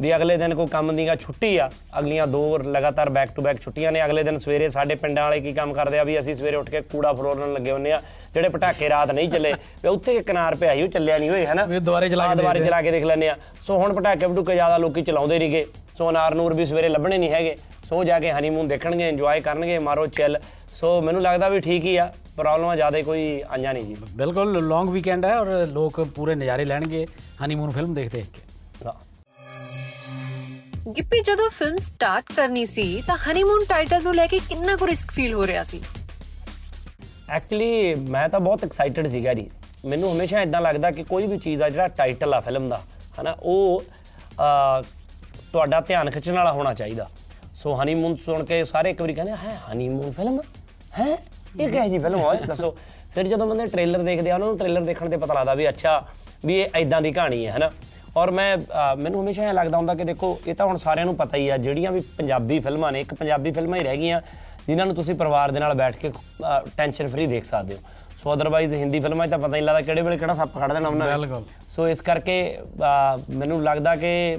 [0.00, 1.68] ਵੀ ਅਗਲੇ ਦਿਨ ਕੋਈ ਕੰਮ ਦੀਆਂ ਛੁੱਟੀ ਆ।
[1.98, 5.52] ਅਗਲੀਆਂ ਦੋ ਲਗਾਤਾਰ ਬੈਕ ਟੂ ਬੈਕ ਛੁੱਟੀਆਂ ਨੇ। ਅਗਲੇ ਦਿਨ ਸਵੇਰੇ ਸਾਡੇ ਪਿੰਡਾਂ ਵਾਲੇ ਕੀ
[5.52, 6.04] ਕੰਮ ਕਰਦੇ ਆ?
[6.04, 8.00] ਵੀ ਅਸੀਂ ਸਵੇਰੇ ਉੱਠ ਕੇ ਕੂੜਾ ਫਰੋਲਣ ਲੱਗੇ ਹੁੰਨੇ ਆ
[8.34, 9.52] ਜਿਹੜੇ ਪਟਾਕੇ ਰਾਤ ਨਹੀਂ ਚੱਲੇ।
[9.82, 11.64] ਵੀ ਉੱਥੇ ਕਿਨਾਰ ਪਿਆ ਸੀ ਉਹ ਚੱਲਿਆ ਨਹੀਂ ਹੋਏ ਹਨਾ?
[11.64, 14.54] ਵੀ ਦੁਬਾਰੇ ਚਲਾ ਕੇ ਦੁਬਾਰੇ ਦੇਖਦੇ। ਚਲਾ ਕੇ ਦੇਖ ਲੈਂਦੇ ਆ। ਸੋ ਹੁਣ ਪਟਾਕੇ ਪਟੂਕੇ
[14.54, 15.66] ਜ਼ਿਆਦਾ ਲੋਕੀ ਚਲਾਉਂਦੇ ਨਹੀਂਗੇ
[15.98, 17.56] ਸੋ ਅਨਾਰ ਨੂਰ ਵੀ ਸਵੇਰੇ ਲੱਭਣੇ ਨਹੀਂ ਹੈਗੇ।
[17.88, 20.38] ਸੋ ਜਾ ਕੇ ਹਨੀਮੂਨ ਦੇਖਣਗੇ ਇੰਜੋਏ ਕਰਨਗੇ ਮਾਰੋ ਚਿੱਲ
[20.74, 24.88] ਸੋ ਮੈਨੂੰ ਲੱਗਦਾ ਵੀ ਠੀਕ ਹੀ ਆ। ਪ੍ਰੋਬਲਮਾਂ ਜ਼ਿਆਦਾ ਕੋਈ ਆਈਆਂ ਨਹੀਂ ਜੀ। ਬਿਲਕੁਲ ਲੌਂਗ
[24.88, 27.06] ਵੀਕਐਂਡ ਹੈ ਔਰ ਲੋਕ ਪੂਰੇ ਨਜ਼ਾਰੇ ਲੈਣਗੇ।
[27.44, 28.49] ਹਨੀਮੂਨ ਫਿਲਮ ਦੇਖ ਦੇਖ ਕੇ ਹਾਂ।
[30.88, 35.10] ਗਿੱਪੀ ਜਦੋਂ ਫਿਲਮ ਸਟਾਰਟ ਕਰਨੀ ਸੀ ਤਾਂ ਹਨੀਮੂਨ ਟਾਈਟਲ ਨੂੰ ਲੈ ਕੇ ਕਿੰਨਾ ਕੁ ਰਿਸਕ
[35.10, 35.80] ਫੀਲ ਹੋ ਰਿਹਾ ਸੀ?
[37.30, 39.50] ਐਕਚੁਅਲੀ ਮੈਂ ਤਾਂ ਬਹੁਤ ਐਕਸਾਈਟਡ ਸੀਗਾ ਜੀ।
[39.84, 42.80] ਮੈਨੂੰ ਹਮੇਸ਼ਾ ਇਦਾਂ ਲੱਗਦਾ ਕਿ ਕੋਈ ਵੀ ਚੀਜ਼ ਆ ਜਿਹੜਾ ਟਾਈਟਲ ਆ ਫਿਲਮ ਦਾ
[43.20, 44.82] ਹਨਾ ਉਹ ਅਹ,
[45.52, 47.08] ਤੁਹਾਡਾ ਧਿਆਨ ਖਿੱਚਣ ਵਾਲਾ ਹੋਣਾ ਚਾਹੀਦਾ।
[47.56, 50.40] ਸੋ ਹਨੀਮੂਨ ਸੁਣ ਕੇ ਸਾਰੇ ਇੱਕ ਵਾਰੀ ਕਹਿੰਦੇ ਹੈ ਹਨੀਮੂਨ ਫਿਲਮ
[50.98, 51.18] ਹੈ?
[51.60, 52.76] ਇਹ ਕਿਹੋ ਜੀ ਫਿਲਮ ਹੋਏ ਦੱਸੋ।
[53.14, 56.06] ਫਿਰ ਜਦੋਂ ਬੰਦੇ ਟ੍ਰੇਲਰ ਦੇਖਦੇ ਆ ਉਹਨਾਂ ਨੂੰ ਟ੍ਰੇਲਰ ਦੇਖਣ ਤੇ ਪਤਾ ਲੱਗਦਾ ਵੀ ਅੱਛਾ
[56.44, 57.70] ਵੀ ਇਹ ਐਦਾਂ ਦੀ ਕਹਾਣੀ ਹੈ ਹਨਾ।
[58.16, 58.56] ਔਰ ਮੈਂ
[58.98, 61.56] ਮੈਨੂੰ ਹਮੇਸ਼ਾ ਇਹ ਲੱਗਦਾ ਹੁੰਦਾ ਕਿ ਦੇਖੋ ਇਹ ਤਾਂ ਹੁਣ ਸਾਰਿਆਂ ਨੂੰ ਪਤਾ ਹੀ ਆ
[61.56, 64.20] ਜਿਹੜੀਆਂ ਵੀ ਪੰਜਾਬੀ ਫਿਲਮਾਂ ਨੇ ਇੱਕ ਪੰਜਾਬੀ ਫਿਲਮਾਂ ਹੀ ਰਹਿ ਗਈਆਂ
[64.66, 66.10] ਜਿਨ੍ਹਾਂ ਨੂੰ ਤੁਸੀਂ ਪਰਿਵਾਰ ਦੇ ਨਾਲ ਬੈਠ ਕੇ
[66.76, 67.80] ਟੈਨਸ਼ਨ ਫਰੀ ਦੇਖ ਸਕਦੇ ਹੋ।
[68.22, 70.72] ਸੋ ਅਦਰਵਾਈਜ਼ ਹਿੰਦੀ ਫਿਲਮਾਂ 'ਚ ਤਾਂ ਪਤਾ ਹੀ ਨਹੀਂ ਲੱਗਦਾ ਕਿਹੜੇ ਵੇਲੇ ਕਿਹੜਾ ਸੱਪ ਖੜ
[70.72, 72.58] ਦੇਣਾ ਉਹਨਾਂ ਨੇ। ਬਿਲਕੁਲ। ਸੋ ਇਸ ਕਰਕੇ
[73.30, 74.38] ਮੈਨੂੰ ਲੱਗਦਾ ਕਿ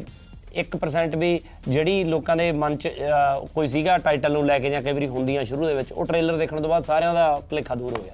[0.62, 2.90] 1% ਵੀ ਜਿਹੜੀ ਲੋਕਾਂ ਦੇ ਮਨ 'ਚ
[3.56, 6.38] ਕੋਈ ਸੀਗਾ ਟਾਈਟਲ ਨੂੰ ਲੈ ਕੇ ਜਾਂ ਕਈ ਵਾਰੀ ਹੁੰਦੀਆਂ ਸ਼ੁਰੂ ਦੇ ਵਿੱਚ ਉਹ ਟ੍ਰੇਲਰ
[6.38, 8.14] ਦੇਖਣ ਤੋਂ ਬਾਅਦ ਸਾਰਿਆਂ ਦਾ ਭੁਲੇਖਾ ਦੂਰ ਹੋ ਗਿਆ।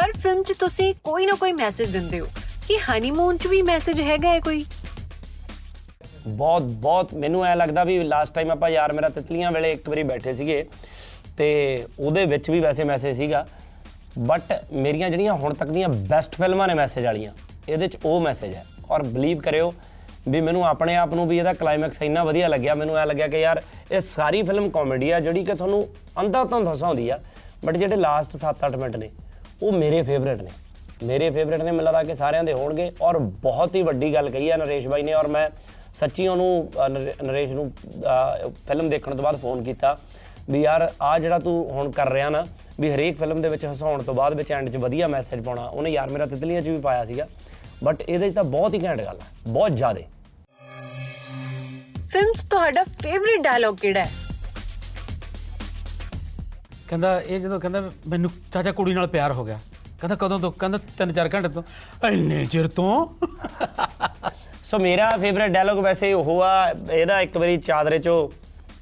[0.00, 2.26] ਹਰ ਫਿਲਮ 'ਚ ਤੁਸੀਂ ਕੋਈ ਨਾ ਕੋਈ ਮੈਸੇਜ ਦਿੰਦੇ ਹੋ।
[2.70, 4.64] ਕਿ ਹਨੀਮੂਨ 'ਚ ਵੀ ਮੈਸੇਜ ਹੈਗਾ ਹੈ ਕੋਈ?
[6.26, 10.02] ਬਹੁਤ ਬਹੁਤ ਮੈਨੂੰ ਐ ਲੱਗਦਾ ਵੀ ਲਾਸਟ ਟਾਈਮ ਆਪਾਂ ਯਾਰ ਮੇਰਾ ਤਿਤਲੀਆਂ ਵੇਲੇ ਇੱਕ ਵਾਰੀ
[10.02, 10.64] ਬੈਠੇ ਸੀਗੇ
[11.38, 11.48] ਤੇ
[11.98, 13.44] ਉਹਦੇ ਵਿੱਚ ਵੀ ਵੈਸੇ ਮੈਸੇਜ ਸੀਗਾ।
[14.18, 17.32] ਬਟ ਮੇਰੀਆਂ ਜਿਹੜੀਆਂ ਹੁਣ ਤੱਕ ਦੀਆਂ ਬੈਸਟ ਫਿਲਮਾਂ ਨੇ ਮੈਸੇਜ ਵਾਲੀਆਂ,
[17.68, 19.72] ਇਹਦੇ 'ਚ ਉਹ ਮੈਸੇਜ ਹੈ। ਔਰ ਬਲੀਵ ਕਰਿਓ
[20.28, 23.40] ਵੀ ਮੈਨੂੰ ਆਪਣੇ ਆਪ ਨੂੰ ਵੀ ਇਹਦਾ ਕਲਾਈਮੈਕਸ ਇੰਨਾ ਵਧੀਆ ਲੱਗਿਆ, ਮੈਨੂੰ ਐ ਲੱਗਿਆ ਕਿ
[23.40, 25.86] ਯਾਰ ਇਹ ਸਾਰੀ ਫਿਲਮ ਕਾਮੇਡੀ ਆ ਜਿਹੜੀ ਕਿ ਤੁਹਾਨੂੰ
[26.20, 27.20] ਅੰਧਾ ਤੋਂ ਹਸਾਉਂਦੀ ਆ
[27.64, 29.10] ਬਟ ਜਿਹੜੇ ਲਾਸਟ 7-8 ਮਿੰਟ ਨੇ,
[29.62, 30.50] ਉਹ ਮੇਰੇ ਫੇਵਰੇਟ ਨੇ।
[31.02, 34.50] ਮੇਰੇ ਫੇਵਰੇਟ ਨੇ ਮੈਨੂੰ ਲੱਗਦਾ ਕਿ ਸਾਰਿਆਂ ਦੇ ਹੋਣਗੇ ਔਰ ਬਹੁਤ ਹੀ ਵੱਡੀ ਗੱਲ ਕਹੀ
[34.50, 35.48] ਹੈ ਨਰੇਸ਼ ਬਾਈ ਨੇ ਔਰ ਮੈਂ
[36.00, 36.70] ਸੱਚੀ ਉਹਨੂੰ
[37.22, 37.70] ਨਰੇਸ਼ ਨੂੰ
[38.66, 39.96] ਫਿਲਮ ਦੇਖਣ ਤੋਂ ਬਾਅਦ ਫੋਨ ਕੀਤਾ
[40.50, 42.44] ਵੀ ਯਾਰ ਆ ਜਿਹੜਾ ਤੂੰ ਹੁਣ ਕਰ ਰਿਹਾ ਨਾ
[42.80, 45.90] ਵੀ ਹਰੇਕ ਫਿਲਮ ਦੇ ਵਿੱਚ ਹਸਾਉਣ ਤੋਂ ਬਾਅਦ ਵਿੱਚ ਐਂਡ 'ਚ ਵਧੀਆ ਮੈਸੇਜ ਪਾਉਣਾ ਉਹਨੇ
[45.90, 47.26] ਯਾਰ ਮੇਰਾ ਤਿਤਲੀਆਂ 'ਚ ਵੀ ਪਾਇਆ ਸੀਗਾ
[47.84, 50.04] ਬਟ ਇਹਦੇ 'ਚ ਤਾਂ ਬਹੁਤ ਹੀ ਘੈਂਟ ਗੱਲ ਹੈ ਬਹੁਤ ਜ਼ਿਆਦੇ।
[52.12, 54.10] ਫਿਲਮ 'ਚ ਤੁਹਾਡਾ ਫੇਵਰਿਟ ਡਾਇਲੌਗ ਕਿਹੜਾ ਹੈ?
[56.88, 59.58] ਕਹਿੰਦਾ ਇਹ ਜਦੋਂ ਕਹਿੰਦਾ ਮੈਨੂੰ ਚਾਚਾ ਕੁੜੀ ਨਾਲ ਪਿਆਰ ਹੋ ਗਿਆ।
[60.00, 60.50] ਕਹਿੰਦਾ ਕਦੋਂ ਤੋਂ?
[60.52, 61.62] ਕਹਿੰਦਾ 3-4 ਘੰਟੇ ਤੋਂ।
[62.10, 63.06] ਇੰਨੇ ਚਿਰ ਤੋਂ?
[64.64, 68.28] ਸੋ ਮੇਰਾ ਫੇਵਰਿਟ ਡਾਇਲੌਗ ਵੈਸੇ ਉਹ ਆ, ਇਹਦਾ ਇੱਕ ਵਾਰੀ ਚਾਦਰੇ 'ਚੋਂ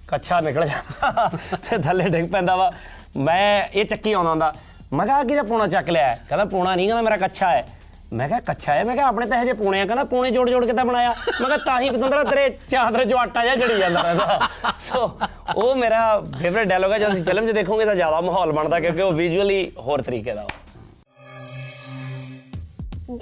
[0.09, 1.31] ਕੱਛਾ ਨਿਕਲ ਜਾਂਦਾ
[1.71, 2.71] ਤੇ ਥੱਲੇ ਡਿੱਗ ਪੈਂਦਾ ਵਾ।
[3.17, 4.53] ਮੈਂ ਇਹ ਚੱਕੀ ਆਉਂਦਾ ਹੁੰਦਾ,
[4.93, 6.21] ਮੈਂ ਕਿਹਾ ਕਿਹਦਾ ਪੂਣਾ ਚੱਕ ਲਿਆ ਹੈ?
[6.29, 7.67] ਕਹਿੰਦਾ ਪੂਣਾ ਨਹੀਂ, ਕਹਿੰਦਾ ਮੇਰਾ ਕੱਛਾ ਹੈ।
[8.13, 8.85] ਮੈਂ ਕਿਹਾ ਕੱਛਾ ਹੈ?
[8.85, 11.15] ਮੈਂ ਕਿਹਾ ਆਪਣੇ ਤਾਂ ਇਹ ਜੇ ਪੂਣੇ ਆ, ਕਹਿੰਦਾ ਪੂਣੇ ਜੋੜ ਜੋੜ ਕੇ ਤਾਂ ਬਣਾਇਆ?
[11.41, 14.49] ਮੈਂ ਕਿਹਾ ਤਾਂ ਹੀ ਪਤੰਦਰਾ ਤੇਰੇ ਚਾਦਰੇ 'ਚੋਂ ਆਟਾ ਜਿਹਾ ਜੜੀ ਜਾਂਦਾ ਰਹਿੰਦਾ।
[14.81, 15.19] ਸੋ
[15.57, 19.03] ਉਹ ਮੇਰਾ ਫੇਵਰਿਟ ਡਾਇਲੌਗ ਹੈ ਜਦੋਂ ਅਸੀਂ ਫਿਲਮ 'ਚ ਦੇਖੋਗੇ ਤਾਂ ਜ਼ਿਆਦਾ ਮਾਹੌਲ ਬਣਦਾ ਕਿਉਂਕਿ
[19.03, 20.68] ਉਹ ਵਿਜ਼ੂਅਲੀ ਹੋਰ ਤਰੀਕੇ ਦਾ ਵਾ।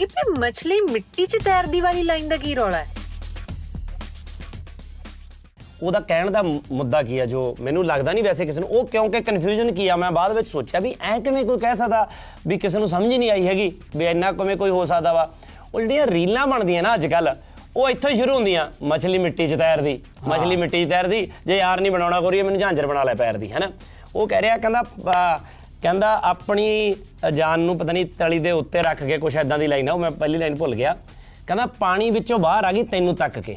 [0.00, 2.87] ਗਿੱਪੀ ਮਛਲੀ ਮਿੱਟੀ 'ਚ ਤੈਰਦੀ ਵਾਲੀ ਲਾਈਨ ਦਾ ਕੀ ਰੌਲਾ ਹੈ?
[5.83, 9.21] ਉਹਦਾ ਕਹਿਣ ਦਾ ਮੁੱਦਾ ਕੀ ਆ ਜੋ ਮੈਨੂੰ ਲੱਗਦਾ ਨਹੀਂ ਵੈਸੇ ਕਿਸੇ ਨੂੰ। ਉਹ ਕਿਉਂਕਿ
[9.21, 9.97] ਕਨਫਿਊਜ਼ਨ ਕੀ ਆ?
[9.97, 12.07] ਮੈਂ ਬਾਅਦ ਵਿੱਚ ਸੋਚਿਆ ਵੀ ਐ ਕਿਵੇਂ ਕੋਈ ਕਹਿ ਸਕਦਾ
[12.47, 15.29] ਵੀ ਕਿਸੇ ਨੂੰ ਸਮਝ ਹੀ ਨਹੀਂ ਆਈ ਹੈਗੀ ਵੀ ਇੰਨਾ ਕਿਵੇਂ ਕੋਈ ਹੋ ਸਕਦਾ ਵਾ।
[15.75, 17.33] ਉਹ ਜਿਹੜੀਆਂ ਰੀਲਾਂ ਬਣਦੀਆਂ ਨਾ ਅੱਜ ਕੱਲ
[17.76, 19.99] ਉਹ ਇੱਥੋਂ ਹੀ ਸ਼ੁਰੂ ਹੁੰਦੀਆਂ ਮਛਲੀ ਮਿੱਟੀ 'ਚ ਤੈਰਦੀ
[20.29, 23.53] ਮਛਲੀ ਮਿੱਟੀ 'ਚ ਤੈਰਦੀ ਜੇ ਯਾਰ ਨਹੀਂ ਬਣਾਉਣਾ ਕੋਰੀਏ ਮੈਨੂੰ ਝਾਂਜਰ ਬਣਾ ਲੈ ਪੈਰ ਦੀ
[23.53, 23.71] ਹੈਨਾ?
[24.17, 24.83] ਉਹ ਕਹਿ ਰਿਹਾ ਕਹਿੰਦਾ
[25.83, 26.97] ਕਹਿੰਦਾ ਆਪਣੀ
[27.35, 29.99] ਜਾਨ ਨੂੰ ਪਤਾ ਨਹੀਂ ਤਲੀ ਦੇ ਉੱਤੇ ਰੱਖ ਕੇ ਕੁਛ ਐਦਾਂ ਦੀ ਲਾਈਨ ਆ ਉਹ
[29.99, 30.97] ਮੈਂ ਪਹਿਲੀ ਲਾਈਨ ਭੁੱਲ ਗਿਆ।
[31.47, 33.56] ਕਹਿੰਦਾ ਪਾਣੀ ਵਿੱਚੋਂ ਬਾਹਰ ਆ ਗਈ ਤੈਨੂੰ ਤੱਕ ਕੇ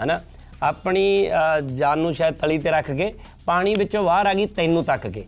[0.00, 0.20] ਹੈਨਾ?
[0.62, 3.14] ਆਪਣੀ ਅ, ਜਾਨ ਨੂੰ ਸ਼ਾਇਦ ਤਲੀ ਤੇ ਰੱਖ ਕੇ
[3.46, 5.24] ਪਾਣੀ ਵਿੱਚੋਂ ਬਾਹਰ ਆ ਗਈ ਤੈਨੂੰ ਤੱਕ ਕੇ।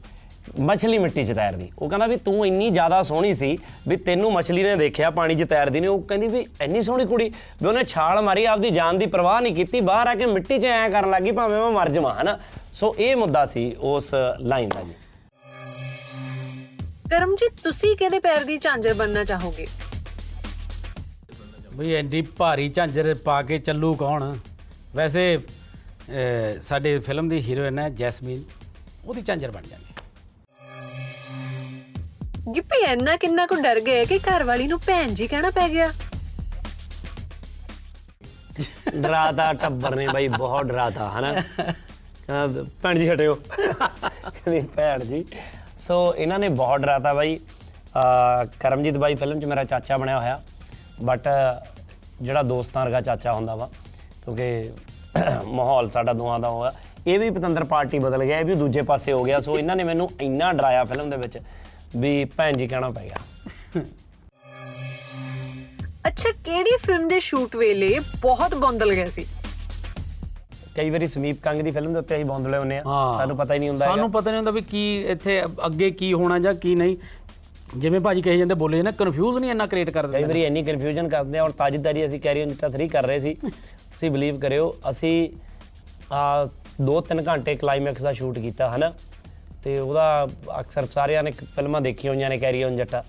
[0.60, 4.62] ਮਛਲੀ ਮਿੱਟੀ 'ਚ ਤੈਰਦੀ। ਉਹ ਕਹਿੰਦਾ ਵੀ ਤੂੰ ਇੰਨੀ ਜ਼ਿਆਦਾ ਸੋਹਣੀ ਸੀ ਵੀ ਤੈਨੂੰ ਮਛਲੀ
[4.62, 7.28] ਨੇ ਦੇਖਿਆ ਪਾਣੀ 'ਚ ਤੈਰਦੀ ਨੇ ਉਹ ਕਹਿੰਦੀ ਵੀ ਇੰਨੀ ਸੋਹਣੀ ਕੁੜੀ
[7.62, 10.64] ਵੀ ਉਹਨੇ ਛਾਲ ਮਾਰੀ ਆਪਦੀ ਜਾਨ ਦੀ ਪਰਵਾਹ ਨਹੀਂ ਕੀਤੀ ਬਾਹਰ ਆ ਕੇ ਮਿੱਟੀ 'ਚ
[10.64, 12.38] ਐਂ ਕਰਨ ਲੱਗੀ ਭਾਵੇਂ ਮੈਂ ਮਰ ਜਾਵਾਂ ਹਨਾ?
[12.72, 14.94] ਸੋ ਇਹ ਮੁੱਦਾ ਸੀ ਉਸ ਲਾਈਨ ਦਾ ਜੀ।
[17.10, 19.66] ਕਰਮਜੀਤ ਤੁਸੀਂ ਕਿਹਦੇ ਪੈਰ ਦੀ ਝਾਂਜਰ ਬਣਨਾ ਚਾਹੋਗੇ?
[21.74, 24.34] ਬਈ ਐਂਡੀ ਭਾਰੀ ਝਾਂਜਰ ਪਾ ਕੇ ਚੱਲੂ ਕੌਣ?
[24.96, 25.38] ਵੈਸੇ
[26.62, 28.44] ਸਾਡੇ ਫਿਲਮ ਦੀ ਹੀਰੋਇਨ ਹੈ ਜੈਸਮੀਨ।
[29.04, 29.86] ਉਹਦੀ ਝਾਂਜਰ ਬਣ ਜਾਂਦੀ।
[32.54, 35.88] ਗਿੱਪੀ ਇੰਨਾ ਕਿੰਨਾ ਕੁ ਡਰ ਗਏ ਕਿ ਘਰ ਵਾਲੀ ਨੂੰ ਭੈਣ ਜੀ ਕਹਿਣਾ ਪੈ ਗਿਆ?
[38.94, 41.32] ਡਰਾਤਾ ਟੱਬਰ ਨੇ ਬਾਈ ਬਹੁਤ ਡਰਾਤਾ ਹਨਾ?
[41.32, 45.24] ਕਹਿੰਦਾ ਭੈਣ ਜੀ ਹਟਿਓ। ਕਹਿੰਦੀ ਭੈਣ ਜੀ
[45.80, 50.42] ਸੋ ਇਹਨਾਂ ਨੇ ਬਹੁਤ ਡਰਾਤਾ ਬਾਈ। ਅਹ, ਕਰਮਜੀਤ ਬਾਈ ਫਿਲਮ 'ਚ ਮੇਰਾ ਚਾਚਾ ਬਣਿਆ ਹੋਇਆ।
[51.02, 51.28] ਬਟ
[52.22, 53.70] ਜਿਹੜਾ ਦੋਸਤਾਂ ਵਰਗਾ ਚਾਚਾ ਹੁੰਦਾ ਵਾ,
[54.24, 54.72] ਕਿਉਂਕਿ
[55.44, 56.70] ਮਾਹੌਲ ਸਾਡਾ ਦੋਵਾਂ ਦਾ ਹੋਇਆ।
[57.06, 59.82] ਇਹ ਵੀ ਪਤੰਦਰ ਪਾਰਟੀ ਬਦਲ ਗਿਆ, ਇਹ ਵੀ ਦੂਜੇ ਪਾਸੇ ਹੋ ਗਿਆ। ਸੋ ਇਹਨਾਂ ਨੇ
[59.82, 61.38] ਮੈਨੂੰ ਇੰਨਾ ਡਰਾਇਆ ਫਿਲਮ ਦੇ ਵਿੱਚ
[61.96, 63.16] ਵੀ ਭੈਣ ਜੀ ਕਹਿਣਾ ਪੈ ਗਿਆ।
[66.06, 69.26] ਅੱਛਾ, ਕਿਹੜੀ ਫਿਲਮ ਦੇ ਸ਼ੂਟ ਵੇਲੇ ਬਹੁਤ ਬੌਂਦਲ ਗਏ ਸੀ?
[70.76, 72.82] ਕਈ ਵਾਰੀ ਸਮੀਪ ਕੰਗ ਦੀ ਫਿਲਮ ਦੇ ਉੱਤੇ ਅਸੀਂ ਬੌਂਦਲੇ ਹੁੰਨੇ ਆ।
[73.18, 76.38] ਸਾਨੂੰ ਪਤਾ ਹੀ ਨਹੀਂ ਹੁੰਦਾ। ਸਾਨੂੰ ਪਤਾ ਨਹੀਂ ਹੁੰਦਾ ਵੀ ਕੀ ਇੱਥੇ ਅੱਗੇ ਕੀ ਹੋਣਾ
[76.38, 76.96] ਜਾਂ ਕੀ ਨਹੀਂ।
[77.76, 80.62] ਜਿਵੇਂ ਭਾਜੀ ਕਹੀ ਜਾਂਦੇ ਬੋਲੇ ਨਾ ਕਨਫਿਊਜ਼ ਨਹੀਂ ਇੰਨਾ ਕ੍ਰੀਏਟ ਕਰ ਕਈ ਦਿੰਦੇ ਵਾਰੀ ਇੰਨੀ
[80.62, 84.74] ਕਨਫਿਊਜ਼ਨ ਕਰਦੇ ਆ ਔਰ ਤਾਜਦਾਰੀ ਅਸੀਂ ਕੈਰੀ ਔਨ 3 ਕਰ ਰਹੇ ਸੀ। ਤੁਸੀਂ ਬਲੀਵ ਕਰਿਓ
[84.90, 85.28] ਅਸੀਂ
[86.12, 86.48] ਆ
[86.82, 88.92] 2-3 ਘੰਟੇ ਕਲਾਈਮੈਕਸ ਦਾ ਸ਼ੂਟ ਕੀਤਾ ਹਨਾ?
[89.64, 90.26] ਤੇ ਉਹਦਾ
[90.60, 93.04] ਅਕਸਰ ਸਾਰਿਆਂ ਨੇ ਫਿਲਮਾਂ ਦੇਖੀਆਂ ਹੋਈਆਂ ਨੇ ਕੈਰੀ ਔਨ ਜੱਟਾ।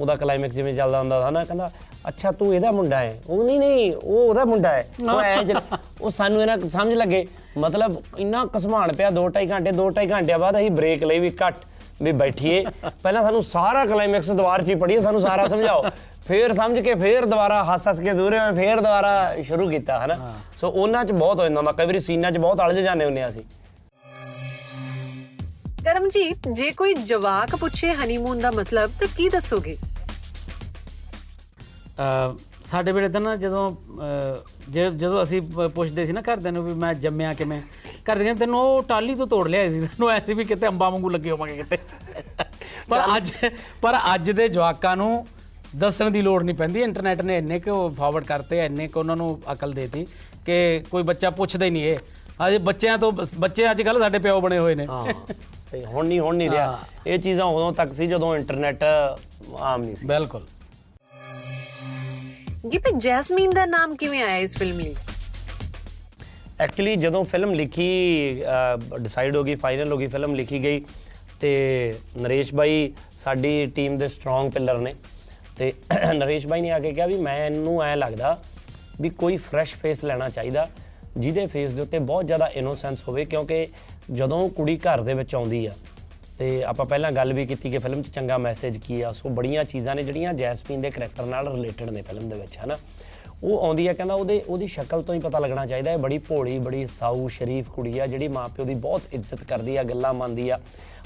[0.00, 1.44] ਉਹਦਾ ਕਲਾਈਮੈਕਸ ਜਿਵੇਂ ਚੱਲਦਾ ਹੁੰਦਾ ਹਨਾ?
[1.44, 1.68] ਕਹਿੰਦਾ
[2.08, 5.36] ਅੱਛਾ ਤੂੰ ਇਹਦਾ ਮੁੰਡਾ ਹੈ। ਉਹ ਨਹੀਂ ਨਹੀਂ ਉਹ ਉਹਦਾ ਮੁੰਡਾ ਹੈ। ਉਹ ਐ
[6.00, 7.26] ਉਹ ਸਾਨੂੰ ਇਹਨਾਂ ਸਮਝ ਲੱਗੇ।
[7.58, 11.56] ਮਤਲਬ ਇੰਨਾ ਕਸਮਾਨ ਪਿਆ 2-2.5 ਘੰਟੇ 2-2.5 ਘੰਟਿਆਂ ਬਾਅਦ ਅਸੀਂ ਬ੍ਰੇਕ ਲਈ ਵੀ ਕੱਟ
[12.02, 12.64] ਵੀ ਬੈਠੀਏ।
[13.02, 15.84] ਪਹਿਲਾਂ ਸਾਨੂੰ ਸਾਰਾ ਕਲਾਈਮੈਕਸ ਦੁਬਾਰਾ ਚ ਹੀ ਪੜੀਏ ਸਾਨੂੰ ਸਾਰਾ ਸਮਝਾਓ।
[16.26, 20.34] ਫੇਰ ਸਮਝ ਕੇ ਫੇਰ ਦੁਬਾਰਾ ਹੱਸ ਹੱਸ ਕੇ ਦੂਰੇ ਹੋਏ ਫੇਰ ਦੁਬਾਰਾ ਸ਼ੁਰੂ ਕੀਤਾ ਹਨਾ?
[20.56, 23.22] ਸੋ ਉਹਨਾਂ ਚ ਬਹੁਤ ਹੋ ਜਾਂਦਾ ਹੁੰਦਾ ਕਈ ਵਾਰੀ ਸੀਨਾਂ ਚ ਬਹੁਤ ਅਲਝ ਜਾਂਦੇ ਹੁੰਦੇ
[23.22, 23.42] ਆ ਅਸੀਂ।
[25.84, 29.76] ਕਰਮਜੀਤ ਜੇ ਕੋਈ ਜਵਾਕ ਪੁੱਛੇ ਹਨੀਮੂਨ ਦਾ ਮਤਲਬ ਤਾਂ ਕੀ ਦੱਸੋਗੇ?
[32.64, 33.70] ਸਾਡੇ ਵੇਲੇ ਤਾਂ ਨਾ ਜਦੋਂ
[34.70, 35.40] ਜਦੋਂ ਅਸੀਂ
[35.74, 39.26] ਪੁੱਛਦੇ ਸੀ ਨਾ ਘਰਦਿਆਂ ਨੂੰ ਵੀ ਮੈਂ ਜੰਮਿਆ ਕਿਵੇਂ ਘਰਦੇ ਕਹਿੰਦੇ ਤੈਨੂੰ ਉਹ ਟਾਲੀ ਤੋਂ
[39.26, 41.76] ਤੋੜ ਲਿਆ ਸੀ ਸਾਨੂੰ ਐਸੀ ਵੀ ਕਿਤੇ ਅੰਬਾਂ ਵਾਂਗੂ ਲੱਗੇ ਹੋਵਾਂਗੇ ਕਿਤੇ।
[42.88, 43.30] ਪਰ ਅੱਜ
[43.82, 45.26] ਪਰ ਅੱਜ ਦੇ ਜਵਾਕਾਂ ਨੂੰ
[45.76, 49.38] ਦੱਸਣ ਦੀ ਲੋੜ ਨਹੀਂ ਪੈਂਦੀ ਇੰਟਰਨੈਟ ਨੇ ਇੰਨੇ ਕੁ ਫਾਰਵਰਡ ਕਰਤੇ ਇੰਨੇ ਕੁ ਉਹਨਾਂ ਨੂੰ
[49.52, 50.04] ਅਕਲ ਦੇਤੀ
[50.46, 51.98] ਕਿ ਕੋਈ ਬੱਚਾ ਪੁੱਛਦਾ ਹੀ ਨਹੀਂ ਇਹ।
[52.48, 55.14] ਅਜੇ ਬੱਚਿਆਂ ਤੋਂ ਬੱਚੇ ਅੱਜ ਕੱਲ ਸਾਡੇ ਪਿਓ ਬਣੇ ਹੋਏ ਨੇ। ਹਾਂ
[55.70, 59.96] ਸਹੀ ਹੁਣ ਨਹੀਂ ਹੁਣ ਨਹੀਂ ਰਿਹਾ। ਇਹ ਚੀਜ਼ਾਂ ਉਦੋਂ ਤੱਕ ਸੀ ਜਦੋਂ ਇੰਟਰਨੈਟ ਆਮ ਨਹੀਂ
[59.96, 60.46] ਸੀ। ਬਿਲਕੁਲ।
[62.72, 64.94] ਗਿੱਪੀ ਜੈਸਮੀਨ ਦਾ ਨਾਮ ਕਿਵੇਂ ਆਇਆ ਇਸ ਫਿਲਮ ਲਈ
[66.60, 67.88] ਐਕਚੁਅਲੀ ਜਦੋਂ ਫਿਲਮ ਲਿਖੀ
[68.98, 70.80] ਡਿਸਾਈਡ ਹੋ ਗਈ ਫਾਈਨਲ ਹੋ ਗਈ ਫਿਲਮ ਲਿਖੀ ਗਈ,
[71.40, 72.92] ਤੇ ਨਰੇਸ਼ ਬਾਈ
[73.24, 74.94] ਸਾਡੀ ਟੀਮ ਦੇ ਸਟਰੋਂਗ ਪਿਲਰ ਨੇ।
[75.58, 75.72] ਤੇ
[76.14, 78.36] ਨਰੇਸ਼ ਬਾਈ ਨੇ ਆ ਕੇ ਕਿਹਾ ਵੀ ਮੈਨੂੰ ਐ ਲੱਗਦਾ
[79.00, 80.68] ਵੀ ਕੋਈ ਫਰੈਸ਼ ਫੇਸ ਲੈਣਾ ਚਾਹੀਦਾ,
[81.18, 83.66] ਜਿਹਦੇ ਫੇਸ ਦੇ ਉੱਤੇ ਬਹੁਤ ਜ਼ਿਆਦਾ ਇਨੋਸੈਂਸ ਹੋਵੇ, ਕਿਉਂਕਿ
[84.10, 85.70] ਜਦੋਂ ਕੁੜੀ ਘਰ ਦੇ ਵਿੱਚ ਆਉਂਦੀ ਆ
[86.38, 89.64] ਤੇ ਆਪਾਂ ਪਹਿਲਾਂ ਗੱਲ ਵੀ ਕੀਤੀ ਕਿ ਫਿਲਮ 'ਚ ਚੰਗਾ ਮੈਸੇਜ ਕੀ ਆ। ਸੋ ਬੜੀਆਂ
[89.64, 92.76] ਚੀਜ਼ਾਂ ਨੇ ਜਿਹੜੀਆਂ ਜੈਸਮੀਨ ਦੇ ਕਰੈਕਟਰ ਨਾਲ ਰਿਲੇਟਡ ਨੇ ਫਿਲਮ ਦੇ ਵਿੱਚ, ਹਨਾ?
[93.42, 96.58] ਉਹ ਆਉਂਦੀ ਆ, ਕਹਿੰਦਾ ਉਹਦੇ, ਉਹਦੀ ਸ਼ਕਲ ਤੋਂ ਹੀ ਪਤਾ ਲੱਗਣਾ ਚਾਹੀਦਾ ਹੈ। ਬੜੀ ਭੋਲੀ,
[96.58, 100.58] ਬੜੀ ਸਾਊ, ਸ਼ਰੀਫ ਕੁੜੀ ਆ, ਜਿਹੜੀ ਮਾਪਿਓ ਦੀ ਬਹੁਤ ਇੱਜ਼ਤ ਕਰਦੀ ਆ, ਗੱਲਾਂ ਮੰਨਦੀ ਆ।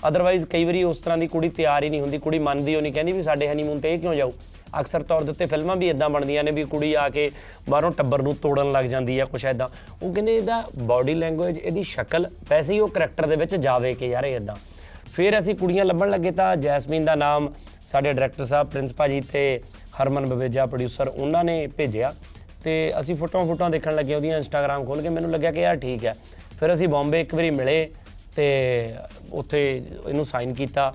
[0.08, 2.92] ਅਦਰਵਾਈਜ਼ ਕਈ ਵਾਰੀ ਉਸ ਤਰ੍ਹਾਂ ਦੀ ਕੁੜੀ ਤਿਆਰ ਹੀ ਨਹੀਂ ਹੁੰਦੀ, ਕੁੜੀ ਮੰਨਦੀ ਉਹ ਨਹੀਂ
[2.92, 4.32] ਕਹਿੰਦੀ ਵੀ ਸਾਡੇ ਹਨੀਮੂਨ ਤੇ ਇਹ ਕਿਉਂ ਜਾਊ?
[4.80, 7.30] ਅਕਸਰ ਤੌਰ ਦੇ ਉੱਤੇ ਫਿਲਮਾਂ ਵੀ ਇਦਾਂ ਬਣਦੀਆਂ ਨੇ ਵੀ ਕੁੜੀ ਆ ਕੇ
[7.68, 9.68] ਬਾਹਰੋਂ ਟੱਬਰ ਨੂੰ ਤੋੜਨ ਲੱਗ ਜਾਂਦੀ ਆ, ਕੁਛ ਐਦਾਂ
[10.02, 14.06] ਉਹ ਕਹਿੰਦੇ ਇਹਦਾ ਬਾਡੀ ਲੈਂਗੁਏਜ ਇਹਦੀ ਸ਼ਕਲ, ਵੈਸੇ ਹੀ ਉਹ ਕਰੈਕਟਰ ਦੇ ਵਿੱਚ ਜਾਵੇ ਕਿ
[14.06, 14.56] ਯਾਰ ਇਹ ਇਦਾਂ
[15.19, 17.49] ਫਿਰ ਅਸੀਂ ਕੁੜੀਆਂ ਲੱਭਣ ਲੱਗੇ ਤਾਂ ਜੈਸਮੀਨ ਦਾ ਨਾਮ
[17.87, 19.61] ਸਾਡੇ ਡਾਇਰੈਕਟਰ ਸਾਹਿਬ, ਪ੍ਰਿੰਸ ਭਾਜੀ ਤੇ
[20.01, 22.11] ਹਰਮਨ ਬਵੇਜਾ ਪ੍ਰੋਡਿਊਸਰ ਉਹਨਾਂ ਨੇ ਭੇਜਿਆ
[22.65, 26.05] ਤੇ ਅਸੀਂ ਫੋਟੋਆਂ ਫੋਟੋਆਂ ਦੇਖਣ ਲੱਗੇ ਉਹਦੀਆਂ ਇੰਸਟਾਗ੍ਰam ਖੋਲ ਕੇ, ਮੈਨੂੰ ਲੱਗਿਆ ਕਿ ਯਾਰ ਠੀਕ
[26.05, 26.15] ਹੈ।
[26.61, 27.91] ਫਿਰ ਅਸੀਂ ਬੰਬੇ ਇੱਕ ਵਾਰੀ ਮਿਲੇ
[28.37, 28.47] ਤੇ
[29.33, 29.61] ਉੱਥੇ
[30.09, 30.93] ਇਹਨੂੰ ਸਾਈਨ ਕੀਤਾ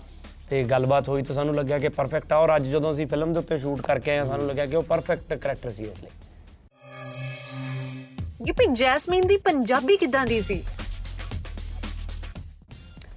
[0.50, 3.40] ਤੇ ਗੱਲਬਾਤ ਹੋਈ ਤਾਂ ਸਾਨੂੰ ਲੱਗਿਆ ਕਿ ਪਰਫੈਕਟ ਆ। ਔਰ ਅੱਜ ਜਦੋਂ ਅਸੀਂ ਫਿਲਮ ਦੇ
[3.40, 6.10] ਉੱਤੇ ਸ਼ੂਟ ਕਰਕੇ ਆਏ ਹਾਂ, ਸਾਨੂੰ ਲੱਗਿਆ ਕਿ ਉਹ ਪਰਫੈਕਟ ਕਰੈਕਟਰ ਸੀ ਇਸ ਲਈ।
[8.48, 10.64] ਗਿੱਪੀ, ਜੈਸਮੀਨ ਦੀ ਪੰਜਾਬੀ ਕਿੱਦਾਂ ਦੀ ਸੀ?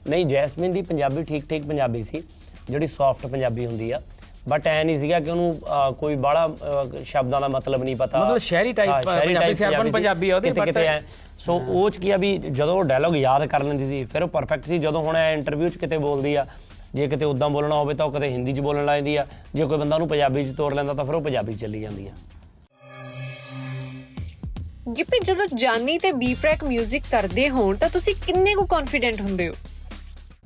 [0.09, 2.23] ਨਹੀਂ ਜੈਸਮਿਨ ਦੀ ਪੰਜਾਬੀ ਠੀਕ ਠੀਕ ਪੰਜਾਬੀ ਸੀ
[2.71, 4.01] ਜਿਹੜੀ ਸੌਫਟ ਪੰਜਾਬੀ ਹੁੰਦੀ ਆ।
[4.49, 8.73] ਬਟ ਐ ਨਹੀਂ ਸੀਗਾ ਕਿ ਉਹਨੂੰ ਕੋਈ ਬਾਹਲਾ ਸ਼ਬਦਾਂ ਦਾ ਮਤਲਬ ਨਹੀਂ ਪਤਾ। ਮਤਲਬ ਸ਼ਹਿਰੀ
[8.73, 10.99] ਸ਼ਹਿਰੀ ਪੰਜਾਬੀ type ਸੀ, ਅਰਬਨ ਪੰਜਾਬੀ ਆ ਉਹਦੀ, ਕਿਤੇ ਐ।
[11.39, 14.67] ਸੋ ਉਹ ਚ ਕੀ ਆ ਵੀ ਜਦੋਂ ਡਾਇਲੌਗ ਯਾਦ ਕਰ ਲੈਂਦੀ ਸੀ ਫਿਰ ਉਹ ਪਰਫੈਕਟ
[14.67, 16.47] ਸੀ। ਜਦੋਂ ਹੁਣ ਇੰਟਰਵਿਊ ਚ ਕਿਤੇ ਬੋਲਦੀ ਆ
[16.95, 19.65] ਜੇ ਕਿਤੇ ਉਦਾਂ ਬੋਲਣਾ ਹੋਵੇ ਤਾਂ ਉਹ ਕਿਤੇ ਹਿੰਦੀ ਚ ਬੋਲਣ ਲੱਗ ਜਾਂਦੀ ਆ। ਜੇ
[19.65, 22.13] ਕੋਈ ਬੰਦਾ ਉਹਨੂੰ ਪੰਜਾਬੀ ਚ ਤੋੜ ਲੈਂਦਾ ਤਾਂ ਫਿਰ ਉਹ ਪੰਜਾਬੀ ਚੱਲੀ ਜਾਂਦੀ ਆ।
[24.97, 29.49] ਗਿੱਪੀ ਜਦੋਂ ਜਾਨੀ ਤੇ ਬੀ ਪ੍ਰੈਕ 뮤직 ਕਰਦੇ ਹੋਣ ਤਾਂ ਤੁਸੀਂ ਕਿੰਨੇ ਕੁ ਕੌਨਫੀਡੈਂਟ ਹੁੰਦੇ
[29.49, 29.55] ਹੋ?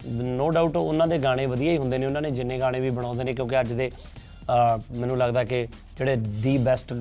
[0.07, 3.25] ਨੋ ਡਾਊਟ ਉਹਨਾਂ ਦੇ ਗਾਣੇ ਵਧੀਆ ਹੀ ਹੁੰਦੇ ਨੇ ਉਹਨਾਂ ਨੇ ਜਿੰਨੇ ਗਾਣੇ ਵੀ ਬਣਾਉਂਦੇ
[3.25, 5.67] ਨੇ ਕਿਉਂਕਿ ਅੱਜ ਦੇ ਅਹ, ਮੈਨੂੰ ਲੱਗਦਾ ਕਿ
[5.99, 6.95] ਜਿਹੜੇ ਦੀ ਬੈਸਟ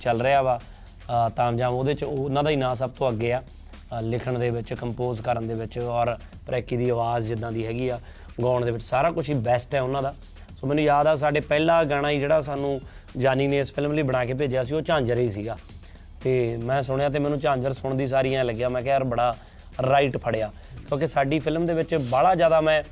[0.00, 3.42] ਚੱਲ ਰਿਹਾ ਵਾ ਅਹ, ਤਾਮਜਾਮ ਉਹਦੇ ਚ ਉਹਨਾਂ ਦਾ ਹੀ ਨਾਂ ਸਭ ਤੋਂ ਅੱਗੇ ਆ
[3.42, 6.16] ਅਹ, ਲਿਖਣ ਦੇ ਵਿੱਚ ਕੰਪੋਜ਼ ਕਰਨ ਦੇ ਵਿੱਚ ਔਰ
[6.46, 8.00] ਪ੍ਰੈਕੀ ਦੀ ਆਵਾਜ਼ ਜਿੱਦਾਂ ਦੀ ਹੈਗੀ ਆ
[8.42, 10.14] ਗਾਉਣ ਦੇ ਵਿੱਚ ਸਾਰਾ ਕੁਝ ਹੀ ਬੈਸਟ ਹੈ ਉਹਨਾਂ ਦਾ।
[10.60, 12.80] ਸੋ ਮੈਨੂੰ ਯਾਦ ਆ ਸਾਡੇ ਪਹਿਲਾ ਗਾਣਾ ਹੀ ਜਿਹੜਾ ਸਾਨੂੰ
[13.16, 15.56] ਜਾਨੀ ਨੇ ਇਸ ਫਿਲਮ ਲਈ ਬਣਾ ਕੇ ਭੇਜਿਆ ਸੀ ਉਹ ਝਾਂਜਰ ਹੀ ਸੀਗਾ।
[16.24, 19.34] ਤੇ ਮੈਂ ਸੁਣਿਆ ਤੇ ਮੈਨੂੰ ਝਾਂਜਰ ਸੁਣਦੀ ਸਾਰੀ ਐਂ ਲੱਗਿਆ ਮੈਂ ਕਿਹਾ ਯਾਰ ਬੜਾ
[19.88, 20.50] ਰਾਈਟ ਫੜਿਆ।
[20.88, 22.82] ਕਿਉਂਕਿ ਸਾਡੀ ਫਿਲਮ ਦੇ ਵਿੱਚ ਬਾਹਲਾ ਜ਼ਿਆਦਾ ਮੈਂ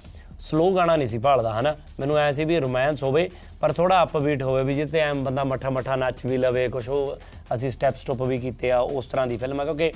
[0.41, 1.75] ਸਲੋ ਗਾਣਾ ਨਹੀਂ ਸੀ ਭਾਲਦਾ ਹਨਾ?
[2.01, 3.29] ਮੈਨੂੰ ਐ ਸੀ ਵੀ ਰੋਮਾਂਸ ਹੋਵੇ
[3.61, 7.17] ਪਰ ਥੋੜਾ ਅਪਬੀਟ ਹੋਵੇ ਵੀ ਜਿੱਤੇ ਐਂ ਬੰਦਾ ਮੱਠਾ ਮੱਠਾ ਨੱਚ ਵੀ ਲਵੇ ਕੁਛ ਉਹ
[7.55, 9.93] ਅਸੀਂ ਸਟੈਪ ਸਟੋਪ ਵੀ ਕੀਤੇ ਆ ਉਸ ਤਰ੍ਹਾਂ ਦੀ ਫਿਲਮ ਹੈ ਕਿਉਂਕਿ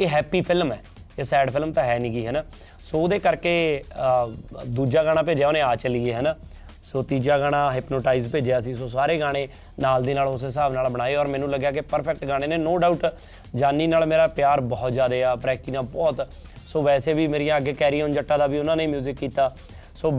[0.00, 0.78] ਇਹ ਹੈਪੀ ਫਿਲਮ ਹੈ
[1.18, 2.42] ਇਹ ਸੈਡ ਫਿਲਮ ਤਾਂ ਹੈ ਨਹੀਂ ਗੀ ਹਨਾ?
[2.86, 4.30] ਸੋ ਉਹਦੇ ਕਰਕੇ ਅਹ,
[4.66, 6.34] ਦੂਜਾ ਗਾਣਾ ਭੇਜਿਆ ਉਹਨੇ ਆ ਚੱਲੀਏ ਹਨਾ?
[6.84, 9.46] ਸੋ ਤੀਜਾ ਗਾਣਾ ਹਿਪਨੋਟਾਈਜ਼ ਭੇਜਿਆ ਸੀ ਸੋ ਸਾਰੇ ਗਾਣੇ
[9.80, 12.76] ਨਾਲ ਦੀ ਨਾਲ ਉਸ ਹਿਸਾਬ ਨਾਲ ਬਣਾਏ ਔਰ ਮੈਨੂੰ ਲੱਗਿਆ ਕਿ ਪਰਫੈਕਟ ਗਾਣੇ ਨੇ ਨੋ
[12.78, 13.04] ਡਾਊਟ
[13.54, 16.26] ਜਾਨੀ ਨਾਲ ਮੇਰਾ ਪਿਆਰ ਬਹੁਤ ਜ਼ਿਆਦਾ ਆ ਪ੍ਰੈਕੀ ਨਾਲ ਬਹੁਤ
[16.72, 19.50] ਸੋ ਵੈਸੇ ਵੀ ਮੇਰੀਆਂ ਅੱਗੇ ਕੈਰੀ ਔਨ ਜੱਟਾ ਦਾ ਵੀ ਉਹਨਾਂ ਨੇ ਮਿਊਜ਼ਿਕ ਕੀਤਾ।
[19.94, 20.10] ਸੋ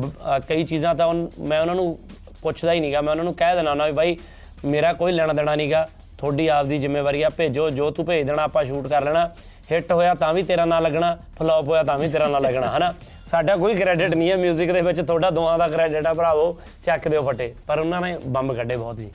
[0.50, 1.98] ਕਈ ਚੀਜ਼ਾਂ ਤਾਂ ਮੈਂ ਉਹਨਾਂ ਨੂੰ
[2.42, 4.18] ਪੁੱਛਦਾ ਹੀ ਨਹੀਂਗਾ ਮੈਂ ਉਹਨਾਂ ਨੂੰ ਕਹਿ ਦੇਣਾ ਨਾ ਵੀ ਬਾਈ,
[4.66, 5.88] ਮੇਰਾ ਕੋਈ ਲੈਣਾ ਦੇਣਾ ਨਹੀਂਗਾ
[6.18, 9.30] ਤੁਹਾਡੀ ਆਪਦੀ ਜ਼ਿੰਮੇਵਾਰੀ ਆ, ਭੇਜੋ, ਜੋ ਤੂੰ ਭੇਜ ਦੇਣਾ, ਆਪਾਂ ਸ਼ੂਟ ਕਰ ਲੈਣਾ।
[9.72, 12.94] ਹਿੱਟ ਹੋਇਆ ਤਾਂ ਵੀ ਤੇਰਾ ਨਾਂ ਲੱਗਣਾ ਫਲॉप ਹੋਇਆ ਤਾਂ ਵੀ ਤੇਰਾ ਨਾਂ ਲੱਗਣਾ, ਹਨਾ?
[13.28, 17.08] ਸਾਡਾ ਕੋਈ ਕ੍ਰੈਡਿਟ ਨਹੀਂ ਹੈ 뮤직 ਦੇ ਵਿੱਚ, ਤੁਹਾਡਾ ਦੋਆਂ ਦਾ ਕ੍ਰੈਡਿਟ ਆ, ਭਰਾਵੋ, ਚੱਕ
[17.08, 19.12] ਦਿਓ ਫਟੇ। ਪਰ ਉਹਨਾਂ ਨੇ ਬੰਬ ਕੱਢੇ ਬਹੁਤ ਜੀ।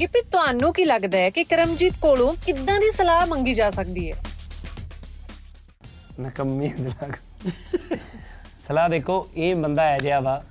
[0.00, 4.16] ਗਿੱਪੀ, ਤੁਹਾਨੂੰ ਕੀ ਲੱਗਦਾ ਹੈ ਕਿ ਕਰਮਜੀਤ ਕੋਲੋਂ ਕਿੱਦਾਂ ਦੀ ਸਲਾਹ ਮੰਗੀ ਜਾ ਸਕਦੀ ਹੈ?
[6.20, 7.12] ਨਕੰਮੀ ਦਿਮਾਗ
[8.68, 10.42] ਸਲਾਹ ਦੇਖੋ, ਇਹ ਬੰਦਾ ਹੈ ਜਿਹਾ ਵਾ।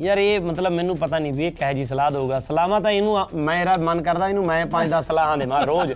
[0.00, 3.18] ਯਾਰ, ਇਹ ਮਤਲਬ ਮੈਨੂੰ ਪਤਾ ਨਹੀਂ ਵੀ ਇਹ ਕਿਹੋ ਜੀ ਸਲਾਹ ਦਊਗਾ। ਸਲਾਹਾਂ ਤਾਂ ਇਹਨੂੰ
[3.18, 5.92] ਆ- ਮੇਰਾ ਮਨ ਕਰਦਾ ਇਹਨੂੰ ਮੈਂ ਪੰਜ 10 ਸਲਾਹਾਂ ਦੇਵਾਂ ਰੋਜ਼,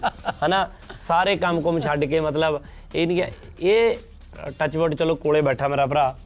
[0.46, 0.68] ਹਨਾ?
[1.00, 2.62] ਸਾਰੇ ਕੰਮ ਕੁਮ ਛੱਡ ਕੇ, ਮਤਲਬ
[2.94, 3.96] ਇਹ ਨਹੀਂ ਕਿ ਇਹ
[4.58, 6.18] ਟੱਚਵਰਡ ਚਲੋ ਕੋਲੇ ਬੈਠਾ ਮੇਰਾ ਭਰਾ।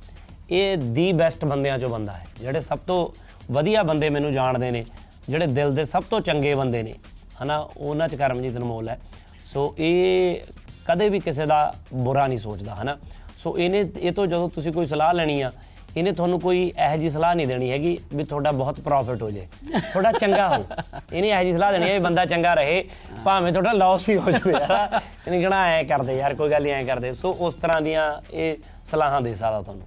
[0.50, 3.22] ਇਹ ਦੀ ਬੈਸਟ ਬੰਦਿਆਂ ਚੋਂ ਬੰਦਾ ਹੈ। ਜਿਹੜੇ ਸਭ ਤੋਂ
[3.52, 4.86] ਵਧੀਆ ਬੰਦੇ ਮੈਨੂੰ ਜਾਣਦੇ ਨੇ,
[5.28, 6.94] ਜਿਹੜੇ ਦਿਲ ਦੇ ਸਭ ਤੋਂ ਚੰਗੇ ਬੰਦੇ ਨੇ,
[7.42, 7.68] ਹਨਾ?
[7.76, 9.00] ਉਹਨਾਂ ਚ ਕਰਮਜੀਤ ਅਨਮੋਲ ਹੈ।
[9.46, 10.40] ਸੋ ਇਹ
[10.88, 12.98] ਕਦੇ ਵੀ ਕਿਸੇ ਦਾ ਬੁਰਾ ਨਹੀਂ ਸੋਚਦਾ, ਹਨਾ?
[13.38, 15.52] ਸੋ ਇਹਨੇ, ਇਹ ਤੋਂ ਜਦੋਂ ਤੁਸੀਂ ਕੋਈ ਸਲਾਹ ਲੈਣੀ ਆ,
[15.96, 19.46] ਇਹਨੇ ਤੁਹਾਨੂੰ ਕੋਈ ਇਹੋ ਜੀ ਸਲਾਹ ਨਹੀਂ ਦੇਣੀ ਹੈਗੀ ਵੀ ਤੁਹਾਡਾ ਬਹੁਤ ਪ੍ਰੋਫਿਟ ਹੋ ਜੇ।
[19.72, 20.64] ਤੁਹਾਡਾ ਚੰਗਾ ਹੋ।
[21.12, 22.84] ਇਹਨੇ ਇਹੋ ਜੀ ਸਲਾਹ ਦੇਣੀ ਹੈ ਵੀ ਬੰਦਾ ਚੰਗਾ ਰਹੇ,
[23.24, 26.72] ਭਾਵੇਂ ਤੁਹਾਡਾ ਲਾਸ ਹੀ ਹੋ ਜਾਵੇ ਯਾਰ ਇਹਨੇ ਕਹਣਾ ਐ ਕਰਦੇ ਯਾਰ, ਕੋਈ ਗੱਲ ਨਹੀਂ,
[26.72, 28.56] ਐ ਕਰਦੇ। ਸੋ ਉਸ ਤਰ੍ਹਾਂ ਦੀਆਂ ਇਹ
[28.90, 29.86] ਸਲਾਹਾਂ ਦੇ ਸਕਦਾ ਤੁਹਾਨੂੰ।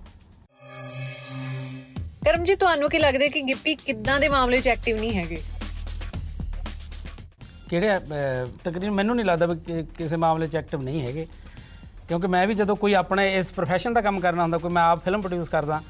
[2.25, 5.37] ਕਰਮਜੀਤ, ਤੁਹਾਨੂੰ ਕੀ ਲੱਗਦਾ ਹੈ ਕਿ ਗਿੱਪੀ ਕਿੱਦਾਂ ਦੇ ਮਾਮਲੇ 'ਚ ਐਕਟਿਵ ਨਹੀਂ ਹੈਗੇ?
[7.69, 7.99] ਕਿਹੜੇ
[8.63, 11.27] ਤਕਰੀਬਨ ਮੈਨੂੰ ਨਹੀਂ ਲੱਗਦਾ ਕਿ- ਕਿਸੇ ਮਾਮਲੇ 'ਚ ਐਕਟਿਵ ਨਹੀਂ ਹੈਗੇ।
[12.07, 14.99] ਕਿਉਂਕਿ ਮੈਂ ਵੀ ਜਦੋਂ ਕੋਈ ਆਪਣੇ ਇਸ profession ਦਾ ਕੰਮ ਕਰਨਾ ਹੁੰਦਾ ਕੋਈ ਮੈਂ ਆਪ
[14.99, 15.81] ਫਿਲਮ ਪ੍ਰੋਡਿਊਸ ਕਰਦਾ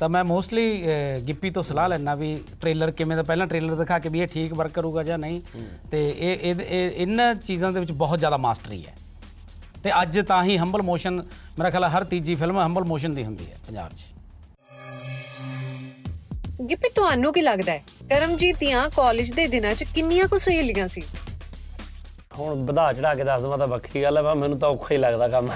[0.00, 0.84] ਤਾਂ ਮੈਂ ਮੋਸਟਲੀ
[1.28, 4.54] ਗਿੱਪੀ ਤੋਂ ਸਲਾਹ ਲੈਣਾ ਵੀ ਟ੍ਰੇਲਰ ਕਿਵੇਂ ਦਾ ਪਹਿਲਾਂ ਟ੍ਰੇਲਰ ਦਿਖਾ ਕੇ ਵੀ ਇਹ ਠੀਕ
[4.54, 5.40] ਵਰਕ ਕਰੂਗਾ ਜਾਂ ਨਹੀਂ।
[5.90, 8.94] ਤੇ ਇਹ ਇਹ- ਇਹ ਇਹਨਾਂ ਚੀਜ਼ਾਂ ਦੇ ਵਿੱਚ ਬਹੁਤ ਜ਼ਿਆਦਾ ਮਾਸਟਰੀ ਹੈ।
[9.84, 11.14] ਤੇ ਅੱਜ ਤਾਂ ਹੀ ਹੰਬਲ ਮੋਸ਼ਨ
[11.58, 14.19] ਮੇਰਾ ਖਿਆਲ ਹਰ ਤੀਜੀ ਫਿਲਮ ਹੰਬਲ ਮੋਸ਼ਨ ਦੀ ਹੁੰਦੀ ਹੈ ਪੰਜਾਬ 'ਚ।
[16.68, 17.82] ਗਿੱਪੀ ਤੁਹਾਨੂੰ ਕੀ ਲੱਗਦਾ ਹੈ?
[18.10, 21.02] ਕਰਮਜੀਤ ਦੀਆਂ ਕਾਲਜ ਦੇ ਦਿਨਾਂ 'ਚ ਕਿੰਨੀਆਂ ਕੁ ਸਹੇਲੀਆਂ ਸੀ?
[22.38, 25.28] ਹੁਣ ਵਧਾ ਚੜਾ ਕੇ ਦੱਸ ਦਵਾਂ ਤਾਂ ਵੱਖਰੀ ਗੱਲ ਹੈ ਮੈਨੂੰ ਤਾਂ ਔਖਾ ਹੀ ਲੱਗਦਾ
[25.28, 25.50] ਕੰਮ।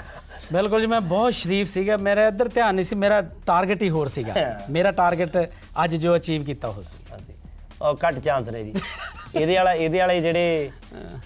[0.53, 4.09] ਬਿਲਕੁਲ ਜੀ ਮੈਂ ਬਹੁਤ ਸ਼ਰੀਫ ਸੀਗਾ। ਮੇਰਾ ਇੱਧਰ ਧਿਆਨ ਨਹੀਂ ਸੀ ਮੇਰਾ ਟਾਰਗੇਟ ਹੀ ਹੋਰ
[4.17, 4.33] ਸੀਗਾ।
[4.71, 5.37] ਮੇਰਾ ਟਾਰਗੇਟ
[5.85, 7.35] ਅੱਜ ਜੋ ਅਚੀਵ ਕੀਤਾ ਉਹ ਸੀ।
[7.83, 8.73] ਉਹ ਘੱਟ ਚਾਂਸ ਨੇ ਜੀ।
[9.35, 10.71] ਇਹਦੇ ਵਾਲਾ ਇਹਦੇ ਵਾਲੇ ਜਿਹੜੇ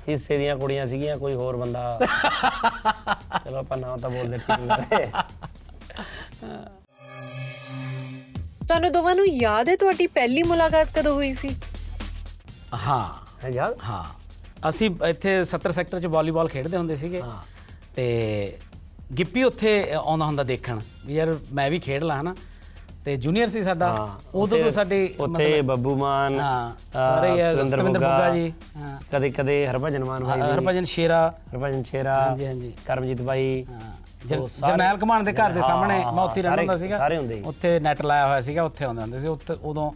[0.09, 1.91] ਹਿੱਸੇ ਦੀਆਂ ਕੁੜੀਆਂ ਸੀਗੀਆਂ ਕੋਈ ਹੋਰ ਬੰਦਾ
[3.45, 5.07] ਚਲੋ ਆਪਾਂ ਨਾਂ ਤਾਂ ਬੋਲਦੇ ਠੀਕ ਨਹੀਂ
[8.69, 11.57] ਤੁਹਾਨੂੰ ਦੋਵਾਂ ਨੂੰ ਯਾਦ ਹੈ ਤੁਹਾਡੀ ਪਹਿਲੀ ਮੁਲਾਕਾਤ ਕਦੋਂ ਹੋਈ ਸੀ?
[12.87, 14.05] ਹਾਂ। ਹੈ ਯਾਰ ਹਾਂ।
[14.69, 17.23] ਅਸੀਂ ਇੱਥੇ 70 ਸੈਕਟਰ 'ਚ ਵਾਲੀਬਾਲ ਖੇਡਦੇ ਹੁੰਦੇ ਸੀਗੇ।
[17.95, 18.59] ਤੇ
[19.19, 22.35] ਗਿੱਪੀ ਉੱਥੇ ਆਉਂਦਾ ਹੁੰਦਾ ਦੇਖਣ ਵੀ ਯਾਰ ਮੈਂ ਵੀ ਖੇਡ ਲਾਂ ਹਨਾ?
[23.05, 26.39] ਤੇ ਜੂਨੀਅਰ ਸੀ ਸਾਡਾ। ਉਦੋਂ ਤੋਂ ਸਾਡੇ ਉੱਥੇ ਬੱਬੂ ਮਾਨ
[26.93, 32.25] ਸਾਰੇ ਯਾਰ ਸਤਿੰਦਰ ਬੁੱਗਾ ਜੀ ਹਾਂ। ਕਦੇ ਕਦੇ ਹਰਭਜਨ ਮਾਨ ਭਾਈ ਹਰਭਜਨ ਸ਼ੇਰਾ। ਹਰਭਜਨ ਛੇਰਾ
[32.25, 37.09] ਹਾਂਜੀ ਹਾਂਜੀ। ਕਰਮਜੀਤ ਜਰ- ਜਰਨੈਲ ਕਮਾਨ ਦੇ ਘਰ ਦੇ ਸਾਹਮਣੇ ਮੈਂ ਉੱਥੇ ਰਹਿੰਦਾ ਹੁੰਦਾ ਸੀਗਾ।
[37.45, 39.91] ਉੱਥੇ ਨੈਟ ਲਾਇਆ ਹੋਇਆ ਸੀਗਾ ਉੱਥੇ ਆਉਂਦੇ ਹੁੰਦੇ ਸੀ। ਉੱਥੇ ਉਦੋਂ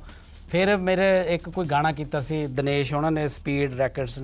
[0.51, 4.21] ਫਿਰ ਮੇਰੇ ਇੱਕ ਕੋਈ ਗਾਣਾ ਕੀਤਾ ਸੀ ਦਿਨੇਸ਼ ਉਹਨਾਂ ਨੇ ਸਪੀਡ ਰੈਕਟਸ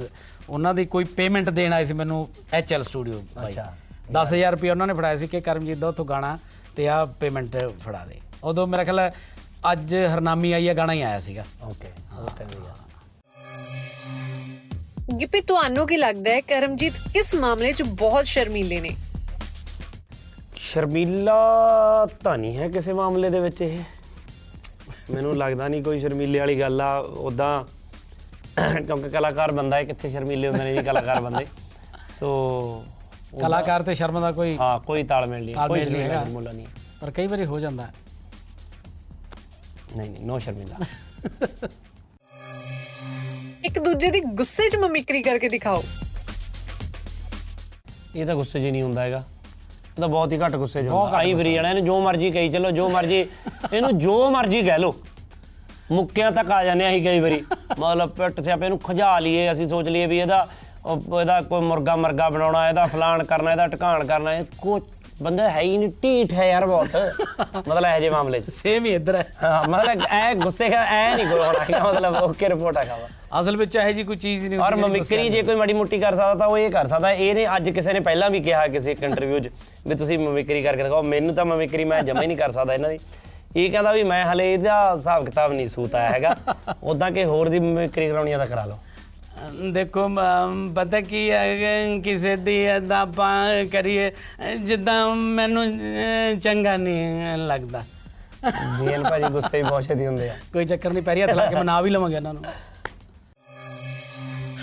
[0.49, 3.73] ਉਹਨਾਂ ਦੀ ਕੋਈ ਪੇਮੈਂਟ ਦੇਣ ਆਏ ਸੀ ਮੈਨੂੰ ਐਚਐਲ ਸਟੂਡੀਓ ਭਾਈ। ਅੱਛਾ।
[4.13, 6.39] 10000 ਰੁਪਏ ਉਹਨਾਂ ਨੇ ਫੜਾਇਆ ਸੀ ਕਿ ਕਰਮਜੀਤ ਦਾ ਉੱਥੋਂ ਗਾਣਾ
[6.77, 9.11] ਤੇ ਆ ਪੇਮੈਂਟ ਫੜਾ ਦੇ। ਉਦੋਂ ਮੇਰਾ ਖਿਆਲ ਹੈ
[9.73, 12.75] ਅੱਜ ਹਰਨਾਮੀ ਆਈ ਆ ਗਾਣਾ ਹੀ ਆਇਆ ਸੀਗਾ। ਓਕੇ ਉਹ ਟਾਈਮ ਹੀ ਆ।
[15.21, 18.91] ਗਿੱਪੀ ਤੁਹਾਨੂੰ ਕੀ ਲੱਗਦਾ ਹੈ ਕਰਮਜੀਤ ਕਿਸ ਮਾਮਲੇ 'ਚ ਬਹੁਤ ਸ਼ਰਮੀਲੇ ਨੇ?
[20.69, 21.35] ਸ਼ਰਮੀਲਾ
[22.23, 23.79] ਤਾਂ ਨਹੀਂ ਹੈ ਕਿਸੇ ਮਾਮਲੇ ਦੇ ਵਿੱਚ ਇਹ।
[25.11, 27.65] ਮੈਨੂੰ ਲੱਗਦਾ ਨਹੀਂ ਕੋਈ ਸ਼ਰਮੀਲੇ ਵਾਲੀ ਗੱਲ ਆ। ਉਦਾਂ
[28.87, 31.47] ਕਿਉਂਕਿ ਕਲਾਕਾਰ ਬੰਦਾ ਹੈ ਕਿੱਥੇ ਸ਼ਰਮੀਲੇ ਹੁੰਦੇ ਨੇ ਜੀ ਕਲਾਕਾਰ ਬੰਦੇ।
[32.19, 32.33] ਸੋ
[33.41, 36.67] ਕਲਾਕਾਰ ਤੇ ਸ਼ਰਮ ਦਾ ਕੋਈ ਹਾਂ ਕੋਈ ਤਾਲਮੇਲ ਨਹੀਂ ਕੋਈ ਸ਼ਰਮੀਲਾ। ਮੁੱਲਾ ਨਹੀਂ
[37.01, 37.93] ਪਰ ਕਈ ਵਾਰੀ ਹੋ ਜਾਂਦਾ ਹੈ।
[39.97, 40.85] ਨਹੀਂ ਨਹੀਂ ਨੋ ਸ਼ਰਮੀਲਾ।
[43.65, 45.83] ਇੱਕ ਦੂਜੇ ਦੀ ਗੁੱਸੇ 'ਚ ਮਮਿਕਰੀ ਕਰਕੇ ਦਿਖਾਓ।
[48.17, 49.25] ਇਹ ਤਾਂ ਗੁੱਸੇ 'ਚ ਨਹੀਂ ਹੁੰਦਾ ਹੈਗਾ।
[50.01, 52.71] ਤਾਂ ਬਹੁਤ ਹੀ ਘੱਟ ਗੁੱਸੇ 'ਚ ਹੁੰਦਾ। ਆਈ ਫਰੀ ਜਾਣਾ ਇਹਨੂੰ ਜੋ ਮਰਜ਼ੀ ਕਹੀ ਚਲੋ
[52.71, 53.19] ਜੋ ਮਰਜ਼ੀ
[53.73, 54.95] ਇਹਨੂੰ ਜੋ ਮਰਜ਼ੀ ਕਹਿ ਲੋ
[55.93, 57.43] ਮੁੱਕਿਆਂ ਤੱਕ ਆ ਜਾਂਦੇ ਆ ਅਸੀਂ ਕਈ ਵਾਰੀ।
[57.79, 60.47] ਮਤਲਬ ਪਿੱਟ ਸਿਆਪੇ ਇਹਨੂੰ ਖਜਾ ਲਈਏ ਅਸੀਂ ਸੋਚ ਲਈਏ ਵੀ ਇਹਦਾ
[61.21, 64.79] ਇਹਦਾ ਕੋਈ ਮੁਰਗਾ ਮਰਗਾ ਬਣਾਉਣਾ ਇਹਦਾ ਫਲਾਣ ਕਰਨਾ ਇਹਦਾ ਟਿਕਾਣ ਕਰਨਾ ਇਹ ਕੋ
[65.23, 66.97] ਬੰਦਾ ਹੈ ਹੀ ਨਹੀਂ ਢੀਠ ਹੈ ਯਾਰ ਬਹੁਤ।
[67.69, 71.15] ਮਤਲਬ ਇਹੋ ਜਿਹੇ ਮਾਮਲੇ 'ਚ। ਸੇਮ ਹੀ ਇੱਧਰ ਹੈ। ਹਾਂ ਮਤਲਬ ਐ ਗੁੱਸੇ ਦਾ ਐ
[71.17, 74.45] ਨਹੀਂ ਕੋਈ ਹੋਣਾ ਹੈਗਾ, ਮਤਲਬ ਓਕੇ ਰਿਪੋਰਟ ਹੈਗਾ ਵਾ ਅਸਲ ਵਿੱਚ ਇਹੋ ਜੀ ਕੋਈ ਚੀਜ਼
[74.45, 77.11] ਹੀ ਨਹੀਂ ਔਰ ਮਮਿਕਰੀ ਜੇ ਕੋਈ ਮਾੜੀ ਮੁੱਟੀ ਕਰ ਸਕਦਾ ਤਾਂ ਉਹ ਇਹ ਕਰ ਸਕਦਾ।
[77.13, 79.51] ਇਹਨੇ ਅੱਜ ਕਿਸੇ ਨੇ ਪਹਿਲਾਂ ਵੀ ਕਿਹਾ ਕਿਸੇ ਇੱਕ ਇੰਟਰਵਿਊ 'ਚ
[79.89, 82.91] ਵੀ ਤੁਸੀਂ ਮਮਿਕਰੀ ਕਰਕੇ ਦਿਖਾਓ। ਮੈਨੂੰ ਤਾਂ ਮਮਿਕਰੀ ਮੈਂ ਜਮਾ ਹੀ ਨਹੀਂ ਕਰ ਸਕਦਾ ਇਹਨਾਂ
[82.91, 82.99] ਦੀ।
[83.57, 86.37] ਇਹ ਕਹਿੰਦਾ ਵੀ ਮੈਂ ਹਲੇ ਇਹਦਾ ਹਿਸਾਬ ਕਿਤਾਬ ਨਹੀਂ ਸੂਤ ਆਇਆ ਹੈਗਾ।
[86.83, 88.79] ਉਦਾਂ ਕਿ ਹੋਰ ਦੀ ਮਮਿਕਰੀ ਕਰਾਉਣੀ ਆ ਤਾਂ ਕਰਾ ਲਓ।
[89.73, 90.09] ਦੇਖੋ
[90.75, 93.31] ਪਤਾ ਕੀ ਹੈ ਕਿਸੇ ਦੀ ਅਦਾ ਪਾ
[93.73, 94.11] ਕਰੀਏ
[94.65, 95.65] ਜਿੱਦਾਂ ਮੈਨੂੰ
[96.41, 97.85] ਚੰਗਾ ਨਹੀਂ ਲੱਗਦਾ।
[98.81, 101.55] ਜੀਨ ਭਾਜੀ ਗੁੱਸੇ ਹੀ ਬਹੁਤ ਛੇਤੀ ਹੁੰਦੇ ਆ। ਕੋਈ ਚੱਕਰ ਨਹੀਂ ਪੈਰੀ ਹੱਥ ਲਾ ਕੇ
[101.55, 102.45] ਮਨਾ ਵੀ ਲਵਾਂਗੇ ਇਹਨਾਂ ਨੂੰ।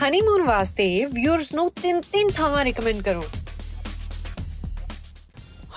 [0.03, 3.23] ਹਨੀਮੂਨ ਵਾਸਤੇ ਵਿਊਅਰਸ ਨੂੰ ਤਿੰਨ ਤਿੰਨ ਥਾਵਾਂ ਰეკਮੈਂਡ ਕਰੋ।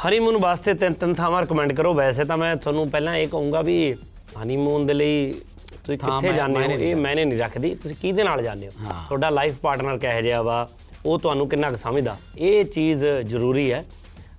[0.05, 3.95] ਹਨੀਮੂਨ ਵਾਸਤੇ ਤਿੰਨ ਤਿੰਨ ਥਾਵਾਂ ਰეკਮੈਂਡ ਕਰੋ। ਵੈਸੇ ਤਾਂ ਮੈਂ ਤੁਹਾਨੂੰ ਪਹਿਲਾਂ ਇਹ ਕਹੂੰਗਾ ਵੀ
[4.43, 5.35] ਹਨੀਮੂਨ ਦੇ ਲਈ
[5.89, 6.71] ਤੁਸੀਂ ਕਿੱਥੇ ਜਾਂਦੇ ਹੋ?
[6.73, 10.69] ਇਹ ਮੈਨੇ ਨਹੀਂ ਰੱਖਦੀ। ਤੁਸੀਂ ਕਿਹਦੇ ਨਾਲ ਜਾਂਦੇ ਹੋ। ਤੁਹਾਡਾ ਲਾਈਫ ਪਾਰਟਨਰ ਕਿਹੋ ਜਿਹਾ ਵਾ?
[11.07, 12.17] ਉਹ ਤੁਹਾਨੂੰ ਕਿੰਨਾ ਕੁ ਸਮਝਦਾ?
[12.39, 13.85] ਇਹ ਚੀਜ਼ ਜ਼ਰੂਰੀ ਹੈ।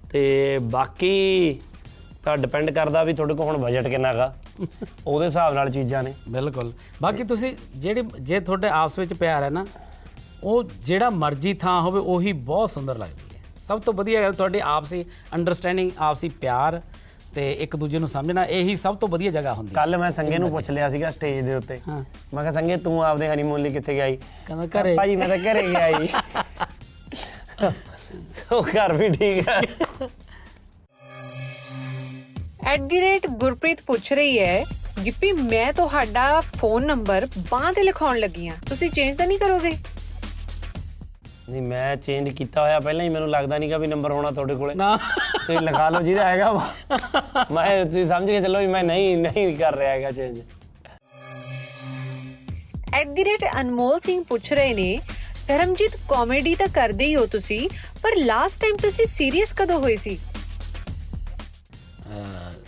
[0.09, 1.59] ਤੇ ਬਾਕੀ
[2.23, 4.35] ਤਾਂ ਡਿਪੈਂਡ ਕਰਦਾ ਵੀ ਤੁਹਾਡੇ ਕੋਲ ਹੁਣ ਬਜਟ ਕਿੰਨਾ ਗਾ
[5.07, 9.49] ਉਹਦੇ ਹਿਸਾਬ ਨਾਲ ਚੀਜ਼ਾਂ ਨੇ। ਬਿਲਕੁਲ। ਬਾਕੀ ਤੁਸੀਂ ਜਿਹੜੇ ਜੇ ਤੁਹਾਡੇ ਆਪਸ ਵਿੱਚ ਪਿਆਰ ਹੈ
[9.49, 9.65] ਨਾ
[10.43, 14.59] ਉਹ ਜਿਹੜਾ ਮਰਜ਼ੀ ਥਾਂ ਹੋਵੇ ਉਹੀ ਬਹੁਤ ਸੁੰਦਰ ਲੱਗਦੀ ਹੈ। ਸਭ ਤੋਂ ਵਧੀਆ ਗੱਲ ਤੁਹਾਡੀ
[14.63, 16.81] ਆਪਸੀ ਅੰਡਰਸਟੈਂਡਿੰਗ ਆਪਸੀ ਪਿਆਰ
[17.35, 20.37] ਤੇ ਇੱਕ ਦੂਜੇ ਨੂੰ ਸਮਝਣਾ ਇਹੀ ਸਭ ਤੋਂ ਵਧੀਆ ਜਗ੍ਹਾ ਹੁੰਦੀ ਹੈ। ਕੱਲ ਮੈਂ ਸੰਗੇ
[20.37, 23.95] ਨੂੰ ਪੁੱਛ ਲਿਆ ਸੀਗਾ ਸਟੇਜ ਦੇ ਉੱਤੇ। ਮੈਂ ਕਿਹਾ ਸੰਗੇ ਤੂੰ ਆਪਦੇ ਹਨੀਮੂਨ ਲਈ ਕਿੱਥੇ
[23.95, 26.09] ਗਿਆ ਸੀ ਕਹਿੰਦਾ ਘਰੇ। ਭਾਜੀ ਮੈਂ ਤਾਂ ਘਰੇ ਗਿਆ ਜੀ
[28.53, 29.61] ਉਹ ਘਰ ਵੀ ਠੀਕ ਹੈ
[32.67, 34.63] ਐਟ ਦੀ ਰੇਟ ਗੁਰਪ੍ਰੀਤ ਪੁੱਛ ਰਹੀ ਹੈ
[35.05, 39.71] ਗਿੱਪੀ ਮੈਂ ਤੁਹਾਡਾ ਫੋਨ ਨੰਬਰ ਬਾਂਹ ਤੇ ਲਿਖਾਉਣ ਲੱਗੀ ਆ ਤੁਸੀਂ ਚੇਂਜ ਤਾਂ ਨਹੀਂ ਕਰੋਗੇ?
[41.49, 44.73] ਨਹੀਂ ਮੈਂ ਚੇਂਜ ਕੀਤਾ ਹੋਇਆ ਪਹਿਲਾਂ ਹੀ ਮੈਨੂੰ ਲੱਗਦਾ ਨਹੀਂਗਾ ਵੀ ਨੰਬਰ ਹੋਣਾ ਤੁਹਾਡੇ ਕੋਲੇ।
[44.75, 46.51] ਨਾ। ਤੁਸੀਂ ਲਗਾ ਲਓ ਜਿਹਦਾ ਹੈਗਾ।
[47.51, 50.41] ਮੈਂ ਤੁਸੀਂ ਸਮਝ ਕੇ ਚੱਲੋ ਵੀ ਮੈਂ ਨਹੀਂ ਨਹੀਂ ਕਰ ਰਿਹਾ ਹੈਗਾ change
[52.93, 54.99] at the rate Anmol Singh ਪੁੱਛ ਰਹੇ ਨੇ
[55.47, 57.67] ਕਰਮਜੀਤ ਕਾਮੇਡੀ ਤਾਂ ਕਰਦੇ ਹੀ ਹੋ ਤੁਸੀਂ
[58.03, 60.17] ਪਰ ਲਾਸਟ ਟਾਈਮ ਤੁਸੀਂ ਸੀਰੀਅਸ ਕਦੋਂ ਹੋਏ ਸੀ?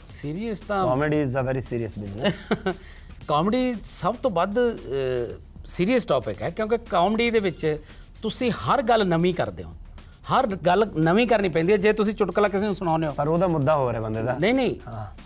[0.05, 2.33] ਸੀਰੀਅਸ ਤਾਂ comedy is a very serious business
[3.27, 4.57] comedy ਸਭ ਤੋਂ ਵੱਧ
[5.65, 7.65] ਸੀਰੀਅਸ ਟੌਪਿਕ ਹੈ ਕਿਉਂਕਿ ਕਾਮੇਡੀ ਦੇ ਵਿੱਚ
[8.21, 9.73] ਤੁਸੀਂ ਹਰ ਗੱਲ ਨਵੀਂ ਕਰਦੇ ਹੋ।
[10.31, 13.47] ਹਰ ਗੱਲ ਨਵੀਂ ਕਰਨੀ ਪੈਂਦੀ ਹੈ ਜੇ ਤੁਸੀਂ ਚੁਟਕਲਾ ਕਿਸੇ ਨੂੰ ਸੁਣਾਉਂਦੇ ਹੋ। ਪਰ ਉਹਦਾ
[13.47, 14.75] ਮੁੱਦਾ ਹੋ ਰਿਹਾ ਬੰਦੇ ਦਾ। ਨਹੀਂ ਨਹੀਂ।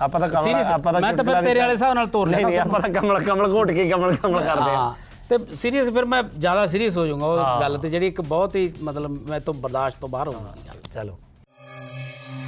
[0.01, 0.63] ਆਪਾਂ ਤਾਂ ਕਮਲ?
[0.65, 3.51] ਆਪਾਂ ਤਾਂ ਮੈਂ ਤਾਂ ਤੇਰੇ ਵਾਲੇ ਹਿਸਾਬ ਨਾਲ ਤੋਰ ਲਿਆ ਨਹੀਂ ਆਪਾਂ ਤਾਂ ਕਮਲ ਕਮਲ
[3.53, 4.93] ਘੋਟ ਕੇ ਕਮਲ ਕਮਲ ਕਰਦੇ ਆ
[5.29, 8.71] ਤੇ ਸੀਰੀਅਸ ਫਿਰ ਮੈਂ ਜ਼ਿਆਦਾ ਸੀਰੀਅਸ ਹੋ ਜਾਊਂਗਾ ਉਹ ਗੱਲ ਤੇ ਜਿਹੜੀ ਇੱਕ ਬਹੁਤ ਹੀ
[8.83, 11.17] ਮਤਲਬ ਮੈਂ ਤੋਂ ਬਰਦਾਸ਼ਤ ਤੋਂ ਬਾਹਰ ਹੋਊਗੀ। ਗੱਲ ਚਲੋ।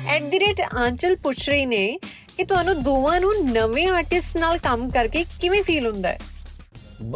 [0.07, 1.85] ਐਟ ਦੀ ਰੇਟ ਆਂਚਲ ਪੁੱਛ ਰਹੀ ਨੇ
[2.37, 6.17] ਕਿ ਤੁਹਾਨੂੰ ਦੋਵਾਂ ਨੂੰ ਨਵੇਂ ਆਰਟਿਸਟ ਨਾਲ ਕੰਮ ਕਰਕੇ ਕਿਵੇਂ ਫੀਲ ਹੁੰਦਾ ਹੈ?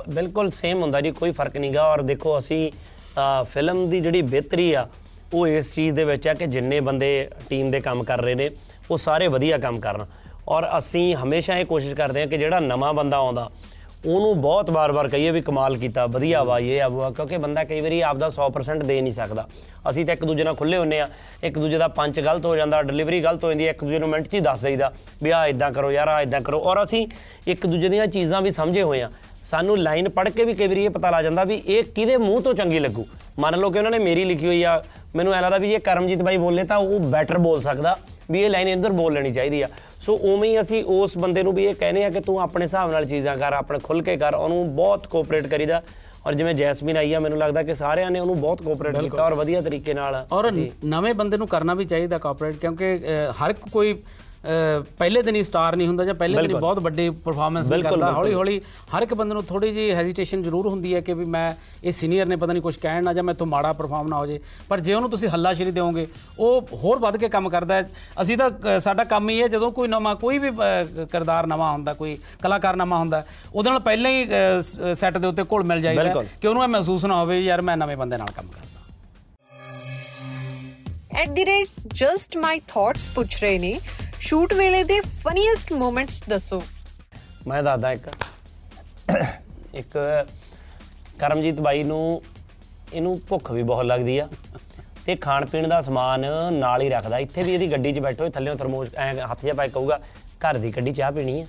[0.10, 2.72] ਬਿਲਕੁਲ ਸੇਮ ਹੁੰਦਾ ਜੀ ਕੋਈ ਫ਼ਰਕ ਨਹੀਂਗਾ ਔਰ ਦੇਖੋ ਅਸੀਂ
[3.50, 4.88] ਫਿਲਮ ਦੀ ਜਿਹੜੀ ਬਿਹਤਰੀ ਆ,
[5.34, 8.50] ਉਹ ਇਸ ਚੀਜ਼ ਦੇ ਵਿੱਚ ਆ ਕਿ ਜਿੰਨੇ ਬੰਦੇ ਟੀਮ ਦੇ ਕੰਮ ਕਰ ਰਹੇ ਨੇ,
[8.92, 10.06] ਉਹ ਸਾਰੇ ਵਧੀਆ ਕੰਮ ਕਰਨ।
[10.50, 13.50] ਔਰ ਅਸੀਂ ਹਮੇਸ਼ਾ ਇਹ ਕੋਸ਼ਿਸ਼ ਕਰਦੇ ਹਾਂ ਕਿ ਜਿਹੜਾ ਨਵਾਂ ਬੰਦਾ ਆਉਂਦਾ,
[14.06, 17.64] ਉਹਨੂੰ ਬਹੁਤ ਵਾਰ-ਵਾਰ ਕਹੀਏ ਵੀ ਕਮਾਲ ਕੀਤਾ, ਵਧੀਆ ਵਾ, ਇਹ ਆ, ਉਹ ਆ, ਕਿਉਂਕਿ ਬੰਦਾ
[17.64, 19.48] ਕਈ ਵਾਰੀ ਆਪਦਾ 100% ਦੇ ਨਹੀਂ ਸਕਦਾ।
[19.90, 21.08] ਅਸੀਂ ਤਾਂ ਇੱਕ ਦੂਜੇ ਨਾਲ ਖੁੱਲੇ ਹੁੰਨੇ ਆ
[21.44, 24.10] ਇੱਕ ਦੂਜੇ ਦਾ ਪੰਚ ਗਲਤ ਹੋ ਜਾਂਦਾ ਡਿਲੀਵਰੀ ਗਲਤ ਹੋ ਜਾਂਦੀ ਹੈ, ਇੱਕ ਦੂਜੇ ਨੂੰ
[24.10, 24.92] ਮਿੰਟ 'ਚ ਹੀ ਦੱਸ ਦਈਦਾ
[25.24, 27.08] ਵੀ ਆ ਇਦਾਂ ਕਰੋ ਯਾਰ ਆ ਇਦਾਂ ਕਰੋ। ਔਰ ਅਸੀਂ
[27.48, 29.10] ਇੱਕ ਦੂਜੇ ਦੀਆਂ ਚੀਜ਼ਾਂ ਵੀ ਸਮਝੇ ਹੋਏ ਆ
[29.42, 32.42] ਸਾਨੂੰ ਲਾਈਨ ਪੜ੍ਹ ਕੇ ਵੀ ਕਈ ਵਾਰੀ ਇਹ ਪਤਾ ਲੱਗ ਜਾਂਦਾ ਵੀ ਇਹ ਕਿਹਦੇ ਮੂੰਹ
[32.42, 33.06] ਤੋਂ ਚੰਗੀ ਲੱਗੂ।
[33.40, 34.82] ਮੰਨ ਲਓ ਕਿ ਉਹਨਾਂ ਨੇ ਮੇਰੀ ਲਿਖੀ ਹੋਈ ਆ
[35.16, 37.98] ਮੈਨੂੰ ਐ ਲੱਗਦਾ ਵੀ ਜੇ ਕਰਮਜੀਤ ਬਾਈ ਬੋਲੇ ਤਾਂ ਉਹ ਬੈਟਰ ਬੋਲ ਸਕਦਾ
[38.32, 39.68] ਵੀ ਇਹ ਲਾਈਨ ਇੱਧਰ ਬੋਲ ਲੈਣੀ ਚਾਹੀਦੀ ਆ।
[40.02, 42.92] ਸੋ ਉਵੇਂ ਹੀ ਅਸੀਂ ਉਸ ਬੰਦੇ ਨੂੰ ਵੀ ਇਹ ਕਹਿੰਦੇ ਆ ਕਿ ਤੂੰ ਆਪਣੇ ਹਿਸਾਬ
[42.92, 45.82] ਨਾਲ ਚੀਜ਼ਾਂ ਕਰ ਆਪਣੇ ਖੁੱਲ ਕੇ ਕਰ ਉਹਨੂੰ ਬਹੁਤ ਕੋਆਪਰੇਟ ਕਰੀਦਾ।
[46.28, 49.34] ਔਰ ਜਿਵੇਂ ਜੈਸਮੀਨ ਆਈ ਆ ਮੈਨੂੰ ਲੱਗਦਾ ਕਿ ਸਾਰਿਆਂ ਨੇ ਉਹਨੂੰ ਬਹੁਤ ਕੋਆਪਰੇਟ ਕੀਤਾ ਔਰ
[49.34, 50.52] ਵਧੀਆ ਤਰੀਕੇ ਨਾਲ ਔਰ
[50.86, 52.90] ਨਵੇਂ ਬੰਦੇ ਨੂੰ ਕਰਨਾ ਵੀ ਚਾਹੀਦਾ ਕਾਰਪੋਰੇਟ ਕਿਉਂਕਿ
[53.42, 53.94] ਹਰ ਕੋਈ
[54.98, 58.12] ਪਹਿਲੇ ਦਿਨ ਹੀ ਸਟਾਰ ਨਹੀਂ ਹੁੰਦਾ ਜਾਂ ਪਹਿਲੇ ਦਿਨ ਹੀ ਬਹੁਤ ਵੱਡੀ ਪਰਫਾਰਮੈਂਸ ਨਹੀਂ ਕਰਦਾ।
[58.12, 58.60] ਹੌਲੀ ਹੌਲੀ
[58.96, 62.26] ਹਰ ਇੱਕ ਬੰਦੇ ਨੂੰ ਥੋੜੀ ਜਿਹੀ ਹੈਜ਼ਿਟੇਸ਼ਨ ਜ਼ਰੂਰ ਹੁੰਦੀ ਹੈ ਕਿ ਵੀ ਮੈਂ ਇਹ ਸੀਨੀਅਰ
[62.26, 64.94] ਨੇ ਪਤਾ ਨਹੀਂ ਕੁਝ ਕਹਿਣ ਨਾ ਜਾਂ ਮੈਥੋਂ ਮਾੜਾ ਪਰਫਾਰਮ ਨਾ ਹੋ ਜੇ। ਪਰ ਜੇ
[64.94, 66.08] ਉਹਨੂੰ ਤੁਸੀਂ ਹੱਲਾਸ਼ੇਰੀ ਦਿਓਗੇ
[66.40, 67.90] ਉਹ ਹੋਰ ਵੱਧ ਕੇ ਕੰਮ ਕਰਦਾ ਹੈ।
[68.22, 70.52] ਅਸੀਂ ਤਾਂ ਸਾਡਾ ਕੰਮ ਹੀ ਹੈ ਜਦੋਂ ਕੋਈ ਨਵਾਂ ਕੋਈ ਵੀ
[71.12, 73.24] ਕਿਰਦਾਰ ਨਵਾਂ ਹੁੰਦਾ ਕੋਈ ਕਲਾਕਾਰ ਨਵਾਂ ਹੁੰਦਾ
[73.54, 74.26] ਉਹਦੇ ਨਾਲ ਪਹਿਲਾਂ ਹੀ
[74.96, 77.98] ਸੈੱਟ ਦੇ ਉੱਤੇ ਘੁਲ ਮਿਲ ਜਾਈਦਾ। ਕਿ ਉਹਨੂੰ ਇਹ ਮਹਿਸੂਸ ਨਾ ਹੋਵੇ ਯਾਰ ਮੈਂ ਨਵੇਂ
[77.98, 78.70] ਬੰਦੇ ਨਾਲ ਕੰਮ ਕਰਦਾ।
[81.22, 83.74] At the rate just my thoughts ਪੁੱਛ ਰਹੇ ਨੇ
[84.22, 86.62] ਸ਼ੂਟ ਵੇਲੇ ਦੇ ਫਨੀਐਸਟ ਮੂਮੈਂਟਸ ਦੱਸੋ।
[87.48, 88.10] ਮੈਂ ਦੱਸਦਾ ਇੱਕ।
[89.74, 89.98] ਇੱਕ
[91.20, 92.22] ਕਰਮਜੀਤ ਬਾਈ ਨੂੰ
[92.94, 94.28] ਇਹਨੂੰ ਭੁੱਖ ਵੀ ਬਹੁਤ ਲੱਗਦੀ ਆ
[95.06, 98.56] ਤੇ ਖਾਣ ਪੀਣ ਦਾ ਸਮਾਨ ਨਾਲ ਹੀ ਰੱਖਦਾ। ਇੱਥੇ ਵੀ ਇਹਦੀ ਗੱਡੀ 'ਚ ਬੈਠੋ ਥੱਲੇੋਂ
[98.56, 100.00] ਥਰਮੋਸ ਐ ਹੱਥ 'ਚ ਪਾਈ ਕਹੂਗਾ
[100.46, 101.46] ਘਰ ਦੀ ਗੱਡੀ ਚਾਹ ਪੀਣੀ ਹੈ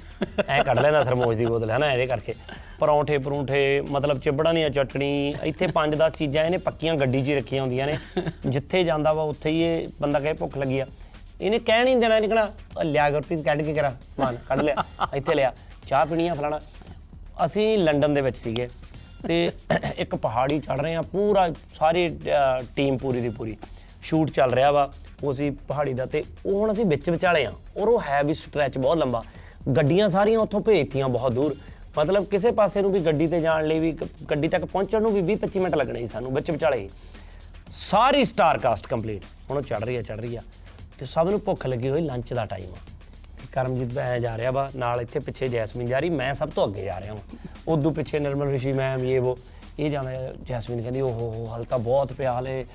[0.49, 2.35] ਐ ਕੱਢ ਲੈਂਦਾ ਥਰਮੋਸ ਦੀ ਬੋਤਲ ਹੈ ਨਾ ਇਹਦੇ ਕਰਕੇ।
[2.81, 7.63] ਪਰੌਂਠੇ ਪਰੂੰਠੇ, ਮਤਲਬ ਚਿਬੜਾਂ ਦੀਆਂ ਚਟਣੀ, ਇੱਥੇ 5-10 ਚੀਜ਼ਾਂ ਇਹਨੇ ਪੱਕੀਆਂ ਗੱਡੀ 'ਚ ਹੀ ਰੱਖੀਆਂ
[7.63, 7.99] ਹੁੰਦੀਆਂ ਨੇ।
[8.47, 10.87] ਜਿੱਥੇ ਜਾਂਦਾ ਵਾ ਉੱਥੇ ਹੀ ਇਹ ਬੰਦਾ ਕਹੇ ਭੁੱਖ ਲੱਗੀ ਆ।
[11.43, 12.47] ਇਹਨੇ ਕਹਿਣ ਹੀ ਨਹੀਂ ਦੇਣਾ ਨਿਕਣਾ
[12.83, 13.91] ਲਿਆ ਗੁਰਪ੍ਰੀਤ ਕੱਢ ਕੇ ਕਰਾ?
[14.09, 15.53] ਸਮਾਨ ਕੱਢ ਲਿਆ, ਇੱਥੇ ਲਿਆ।
[15.89, 16.59] ਚਾਹ ਪੀਣੀ ਆ ਫਲਾਣਾ।
[17.45, 18.69] ਅਸੀਂ ਲੰਡਨ ਦੇ ਵਿੱਚ ਸੀਗੇ
[19.27, 19.51] ਤੇ
[19.97, 22.07] ਇੱਕ ਪਹਾੜੀ ਚੜ ਰਹੇ ਆ ਪੂਰਾ ਸਾਰੀ
[22.77, 23.57] ਟੀਮ ਪੂਰੀ ਦੀ ਪੂਰੀ।
[24.03, 24.91] ਸ਼ੂਟ ਚੱਲ ਰਿਹਾ ਵਾ,
[25.25, 28.35] ਉਹ ਅਸੀਂ ਪਹਾੜੀ ਦਾ ਤੇ ਉਹ ਹੁਣ ਅਸੀਂ ਵਿੱਚ ਵਿਚਾਲੇ ਆ ਔਰ ਉਹ ਹੈ ਵੀ
[28.35, 29.23] ਸਟ੍ਰੈਚ ਬਹੁਤ ਲੰਬਾ।
[29.77, 31.57] ਗੱਡੀਆਂ ਸਾਰੀਆਂ ਉੱਥੋਂ ਭੇਜਤੀਆਂ ਬਹੁਤ ਦੂਰ।
[31.99, 35.13] ਮਤਲਬ ਕਿਸੇ ਪਾਸੇ ਨੂੰ ਵੀ ਗੱਡੀ ਤੇ ਜਾਣ ਲਈ ਵੀ ਗ- ਗੱਡੀ ਤੱਕ ਪਹੁੰਚਣ ਨੂੰ
[35.13, 36.89] ਵੀ 20 25 ਮਿੰਟ ਲੱਗਣੇ ਸੀ ਸਾਨੂੰ, ਵਿੱਚ ਵਿਚਾਲੇ। ਹੀ
[37.73, 40.43] ਸਾਰੀ ਸਟਾਰ ਕਾਸਟ ਕੰਪਲੀਟ ਹੁਣ ਉਹ ਚੜ ਰਹੀ ਆ ਚੜ ਰਹੀ ਆ।
[41.03, 42.77] ਤੇ ਸਭ ਨੂੰ ਭੁੱਖ ਲੱਗੀ ਹੋਈ ਲੰਚ ਦਾ ਟਾਈਮ ਆ।
[43.39, 46.67] ਤੇ ਕਰਮਜੀਤ ਭੈ ਜਾ ਰਿਹਾ ਵਾ, ਨਾਲ ਇੱਥੇ ਪਿੱਛੇ ਜੈਸਮੀਨ ਜਾ ਰਹੀ, ਮੈਂ ਸਭ ਤੋਂ
[46.69, 47.21] ਅੱਗੇ ਜਾ ਰਿਹਾ ਹਾਂ
[47.69, 49.37] ਉਦੋਂ ਪਿੱਛੇ ਨਿਰਮਲ ਰਿਸ਼ੀ ਮੈਮ ਇਹ ਉਹ
[49.79, 50.13] ਇਹ ਜਾਂਦਾ
[50.43, 52.67] ਜੈਸਮੀਨ ਕਹਿੰਦੀ, ਓਹੋ, ਹੋ ਹਲਕਾ ਬਹੁਤ ਪਿਆ ਹਲੇ।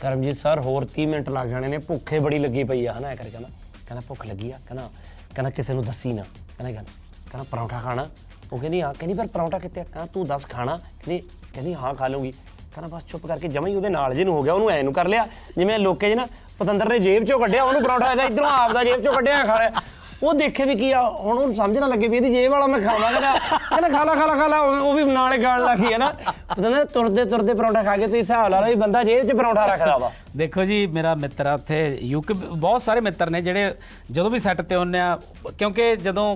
[0.00, 3.16] ਕਰਮਜੀਤ ਸਰ ਹੋਰ 30 ਮਿੰਟ ਲੱਗ ਜਾਣੇ ਨੇ, ਭੁੱਖੇ ਬੜੀ ਲੱਗੀ ਪਈ ਆ, ਹਨਾ, ਇਹ
[3.16, 3.48] ਕਰਕੇ ਕਹਿੰਦਾ
[3.86, 4.54] ਕਹਿੰਦਾ, ਭੁੱਖ ਲੱਗੀ ਆ?
[4.66, 4.90] ਕਹਿੰਦਾ
[5.34, 6.90] ਕਹਿੰਦਾ, ਕਿਸੇ ਨੂੰ ਦੱਸੀ ਨਾ। ਕਹਿੰਦਾ ਕਹਿੰਦਾ
[7.30, 8.10] ਕਹਿੰਦਾ, ਪਰੌਂਠਾ ਖਾਣਾ?
[8.52, 9.84] ਉਹ ਕਹਿੰਦੀ, ਹਾਂ। ਕਹਿੰਦੀ, ਪਰ ਪਰੌਂਠਾ ਕਿੱਥੇ ਆ?
[9.84, 10.76] ਕਹਿੰਦਾ, ਤੂੰ ਦੱਸ ਖਾਣਾ?
[10.76, 11.18] ਕਹਿੰਦੀ
[11.54, 12.30] ਕਹਿੰਦੀ, ਹਾਂ, ਖਾ ਲੂੰਗੀ
[12.74, 14.92] ਕਹਿੰਦਾ, ਬਸ ਚੁੱਪ ਕਰਕੇ ਜਮਾਂ ਹੀ ਉਹਦੇ ਨਾਲ ਜੇ ਨੂੰ ਹੋ ਗਿਆ, ਉਹਨੂੰ ਐ ਨੂੰ
[14.92, 16.26] ਕਰ ਲਿਆ। ਜਿਵੇਂ ਲੋਕੇ 'ਚ ਨਾ
[16.58, 19.82] ਪਤੰਦਰ ਨੇ ਜੇਬ 'ਚੋਂ ਕੱਢਿਆ, ਉਹਨੂੰ ਪਰੌਂਠਾ ਇਹਦਾ ਇਧਰੋਂ ਆਪਦਾ ਜੇਬ 'ਚੋਂ ਕੱਢਿਆ ਖਾ ਲਿਆ।
[20.22, 22.80] ਉਹ ਦੇਖੇ ਵੀ ਕੀ ਆ, ਹੁਣ ਉਹਨੂੰ ਸਮਝ ਨਾ ਲੱਗੇ ਵੀ ਇਹਦੀ ਜੇਬ ਵਾਲਾ ਮੈਂ
[22.80, 23.32] ਖਾਵਾਂ ਕਹਿੰਦਾ
[23.70, 26.12] ਕਹਿੰਦਾ, ਖਾ ਲਾ ਖਾ ਲਾ ਖਾ ਲਾ। ਉਹ ਉਹ ਵੀ ਨਾਲੇ ਖਾਣ ਲੱਗੀ ਹੈ ਨਾ।
[26.48, 29.32] ਪਤਾ ਨਾ ਤੁਰਦੇ ਤੁਰਦੇ ਪਰੌਂਠਾ ਖਾ ਕੇ ਤੇ ਹਿਸਾਬ ਲਾ ਲਓ ਵੀ ਬੰਦਾ ਜੇਬ 'ਚ
[29.32, 33.72] ਪਰੌਂਠਾ ਰੱਖਦਾ ਵਾ। ਦੇਖੋ ਜੀ ਮੇਰਾ ਮਿੱਤਰ ਆ ਉੱਥੇ ਯੂਕੇ ਬਹੁਤ ਸਾਰੇ ਮਿੱਤਰ ਨੇ ਜਿਹੜੇ
[34.10, 35.18] ਜਦੋਂ ਵੀ ਸੈੱਟ ਤੇ ਹੁੰਨੇ ਆ
[35.58, 36.26] ਕਿਉਂਕਿ ਜਦੋਂ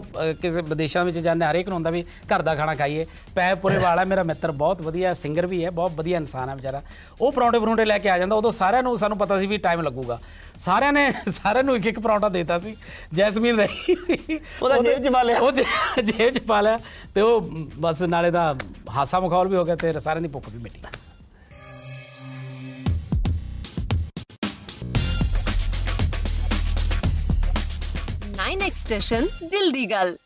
[0.41, 2.03] ਕਿਸੇ ਵਿਦੇਸ਼ਾਂ ਵਿੱਚ ਜਾਂਦੇ ਹਰੇਕ ਨੂੰ ਹੁੰਦਾ ਵੀ
[2.35, 5.93] ਘਰ ਦਾ ਖਾਣਾ ਖਾਈਏ। ਪੈ ਪੁਰੇ ਵਾਲਾ ਮੇਰਾ ਮਿੱਤਰ ਬਹੁਤ ਵਧੀਆ ਸਿੰਗਰ ਵੀ ਹੈ ਬਹੁਤ
[5.97, 6.83] ਵਧੀਆ ਇਨਸਾਨ ਹੈ ਵਿਚਾਰਾ।
[7.21, 9.83] ਉਹ ਪਰੌਂਠੇ ਪਰੌਂਠੇ ਲੈ ਕੇ ਆ ਜਾਂਦਾ ਉਦੋਂ ਸਾਰਿਆਂ ਨੂੰ ਸਾਨੂੰ ਪਤਾ ਸੀ ਵੀ ਟਾਈਮ
[9.83, 10.19] ਲੱਗੂਗਾ।
[10.59, 12.77] ਸਾਰਿਆਂ ਨੇ ਸਾਰਿਆਂ ਨੂੰ ਇੱਕ ਇੱਕ ਪਰੌਂਠਾ ਦੇਤਾ ਸੀ
[13.15, 16.79] ਜੈਸਮੀਨ ਰਹੀ ਸੀ। ਉਹਦਾ ਜੇਬ 'ਚ ਪਾ ਲਿਆ। ਉਹ ਜੇਬ 'ਚ ਪਾ ਲਿਆ
[17.15, 18.55] ਤੇ ਉਹ ਬਸ ਨਾਲੇ ਦਾ
[18.97, 20.81] ਹਾਸਾ ਮਖੌਲ ਵੀ ਹੋ ਗਿਆ ਤੇ ਸਾਰਿਆਂ ਦੀ ਭੁੱਖ ਵੀ ਮਿਟੀ
[28.37, 30.17] ਨਾਈਨ ਐਕਸਟੇਸ਼ਨ ਦਿਲ ਦੀ ਗੱਲ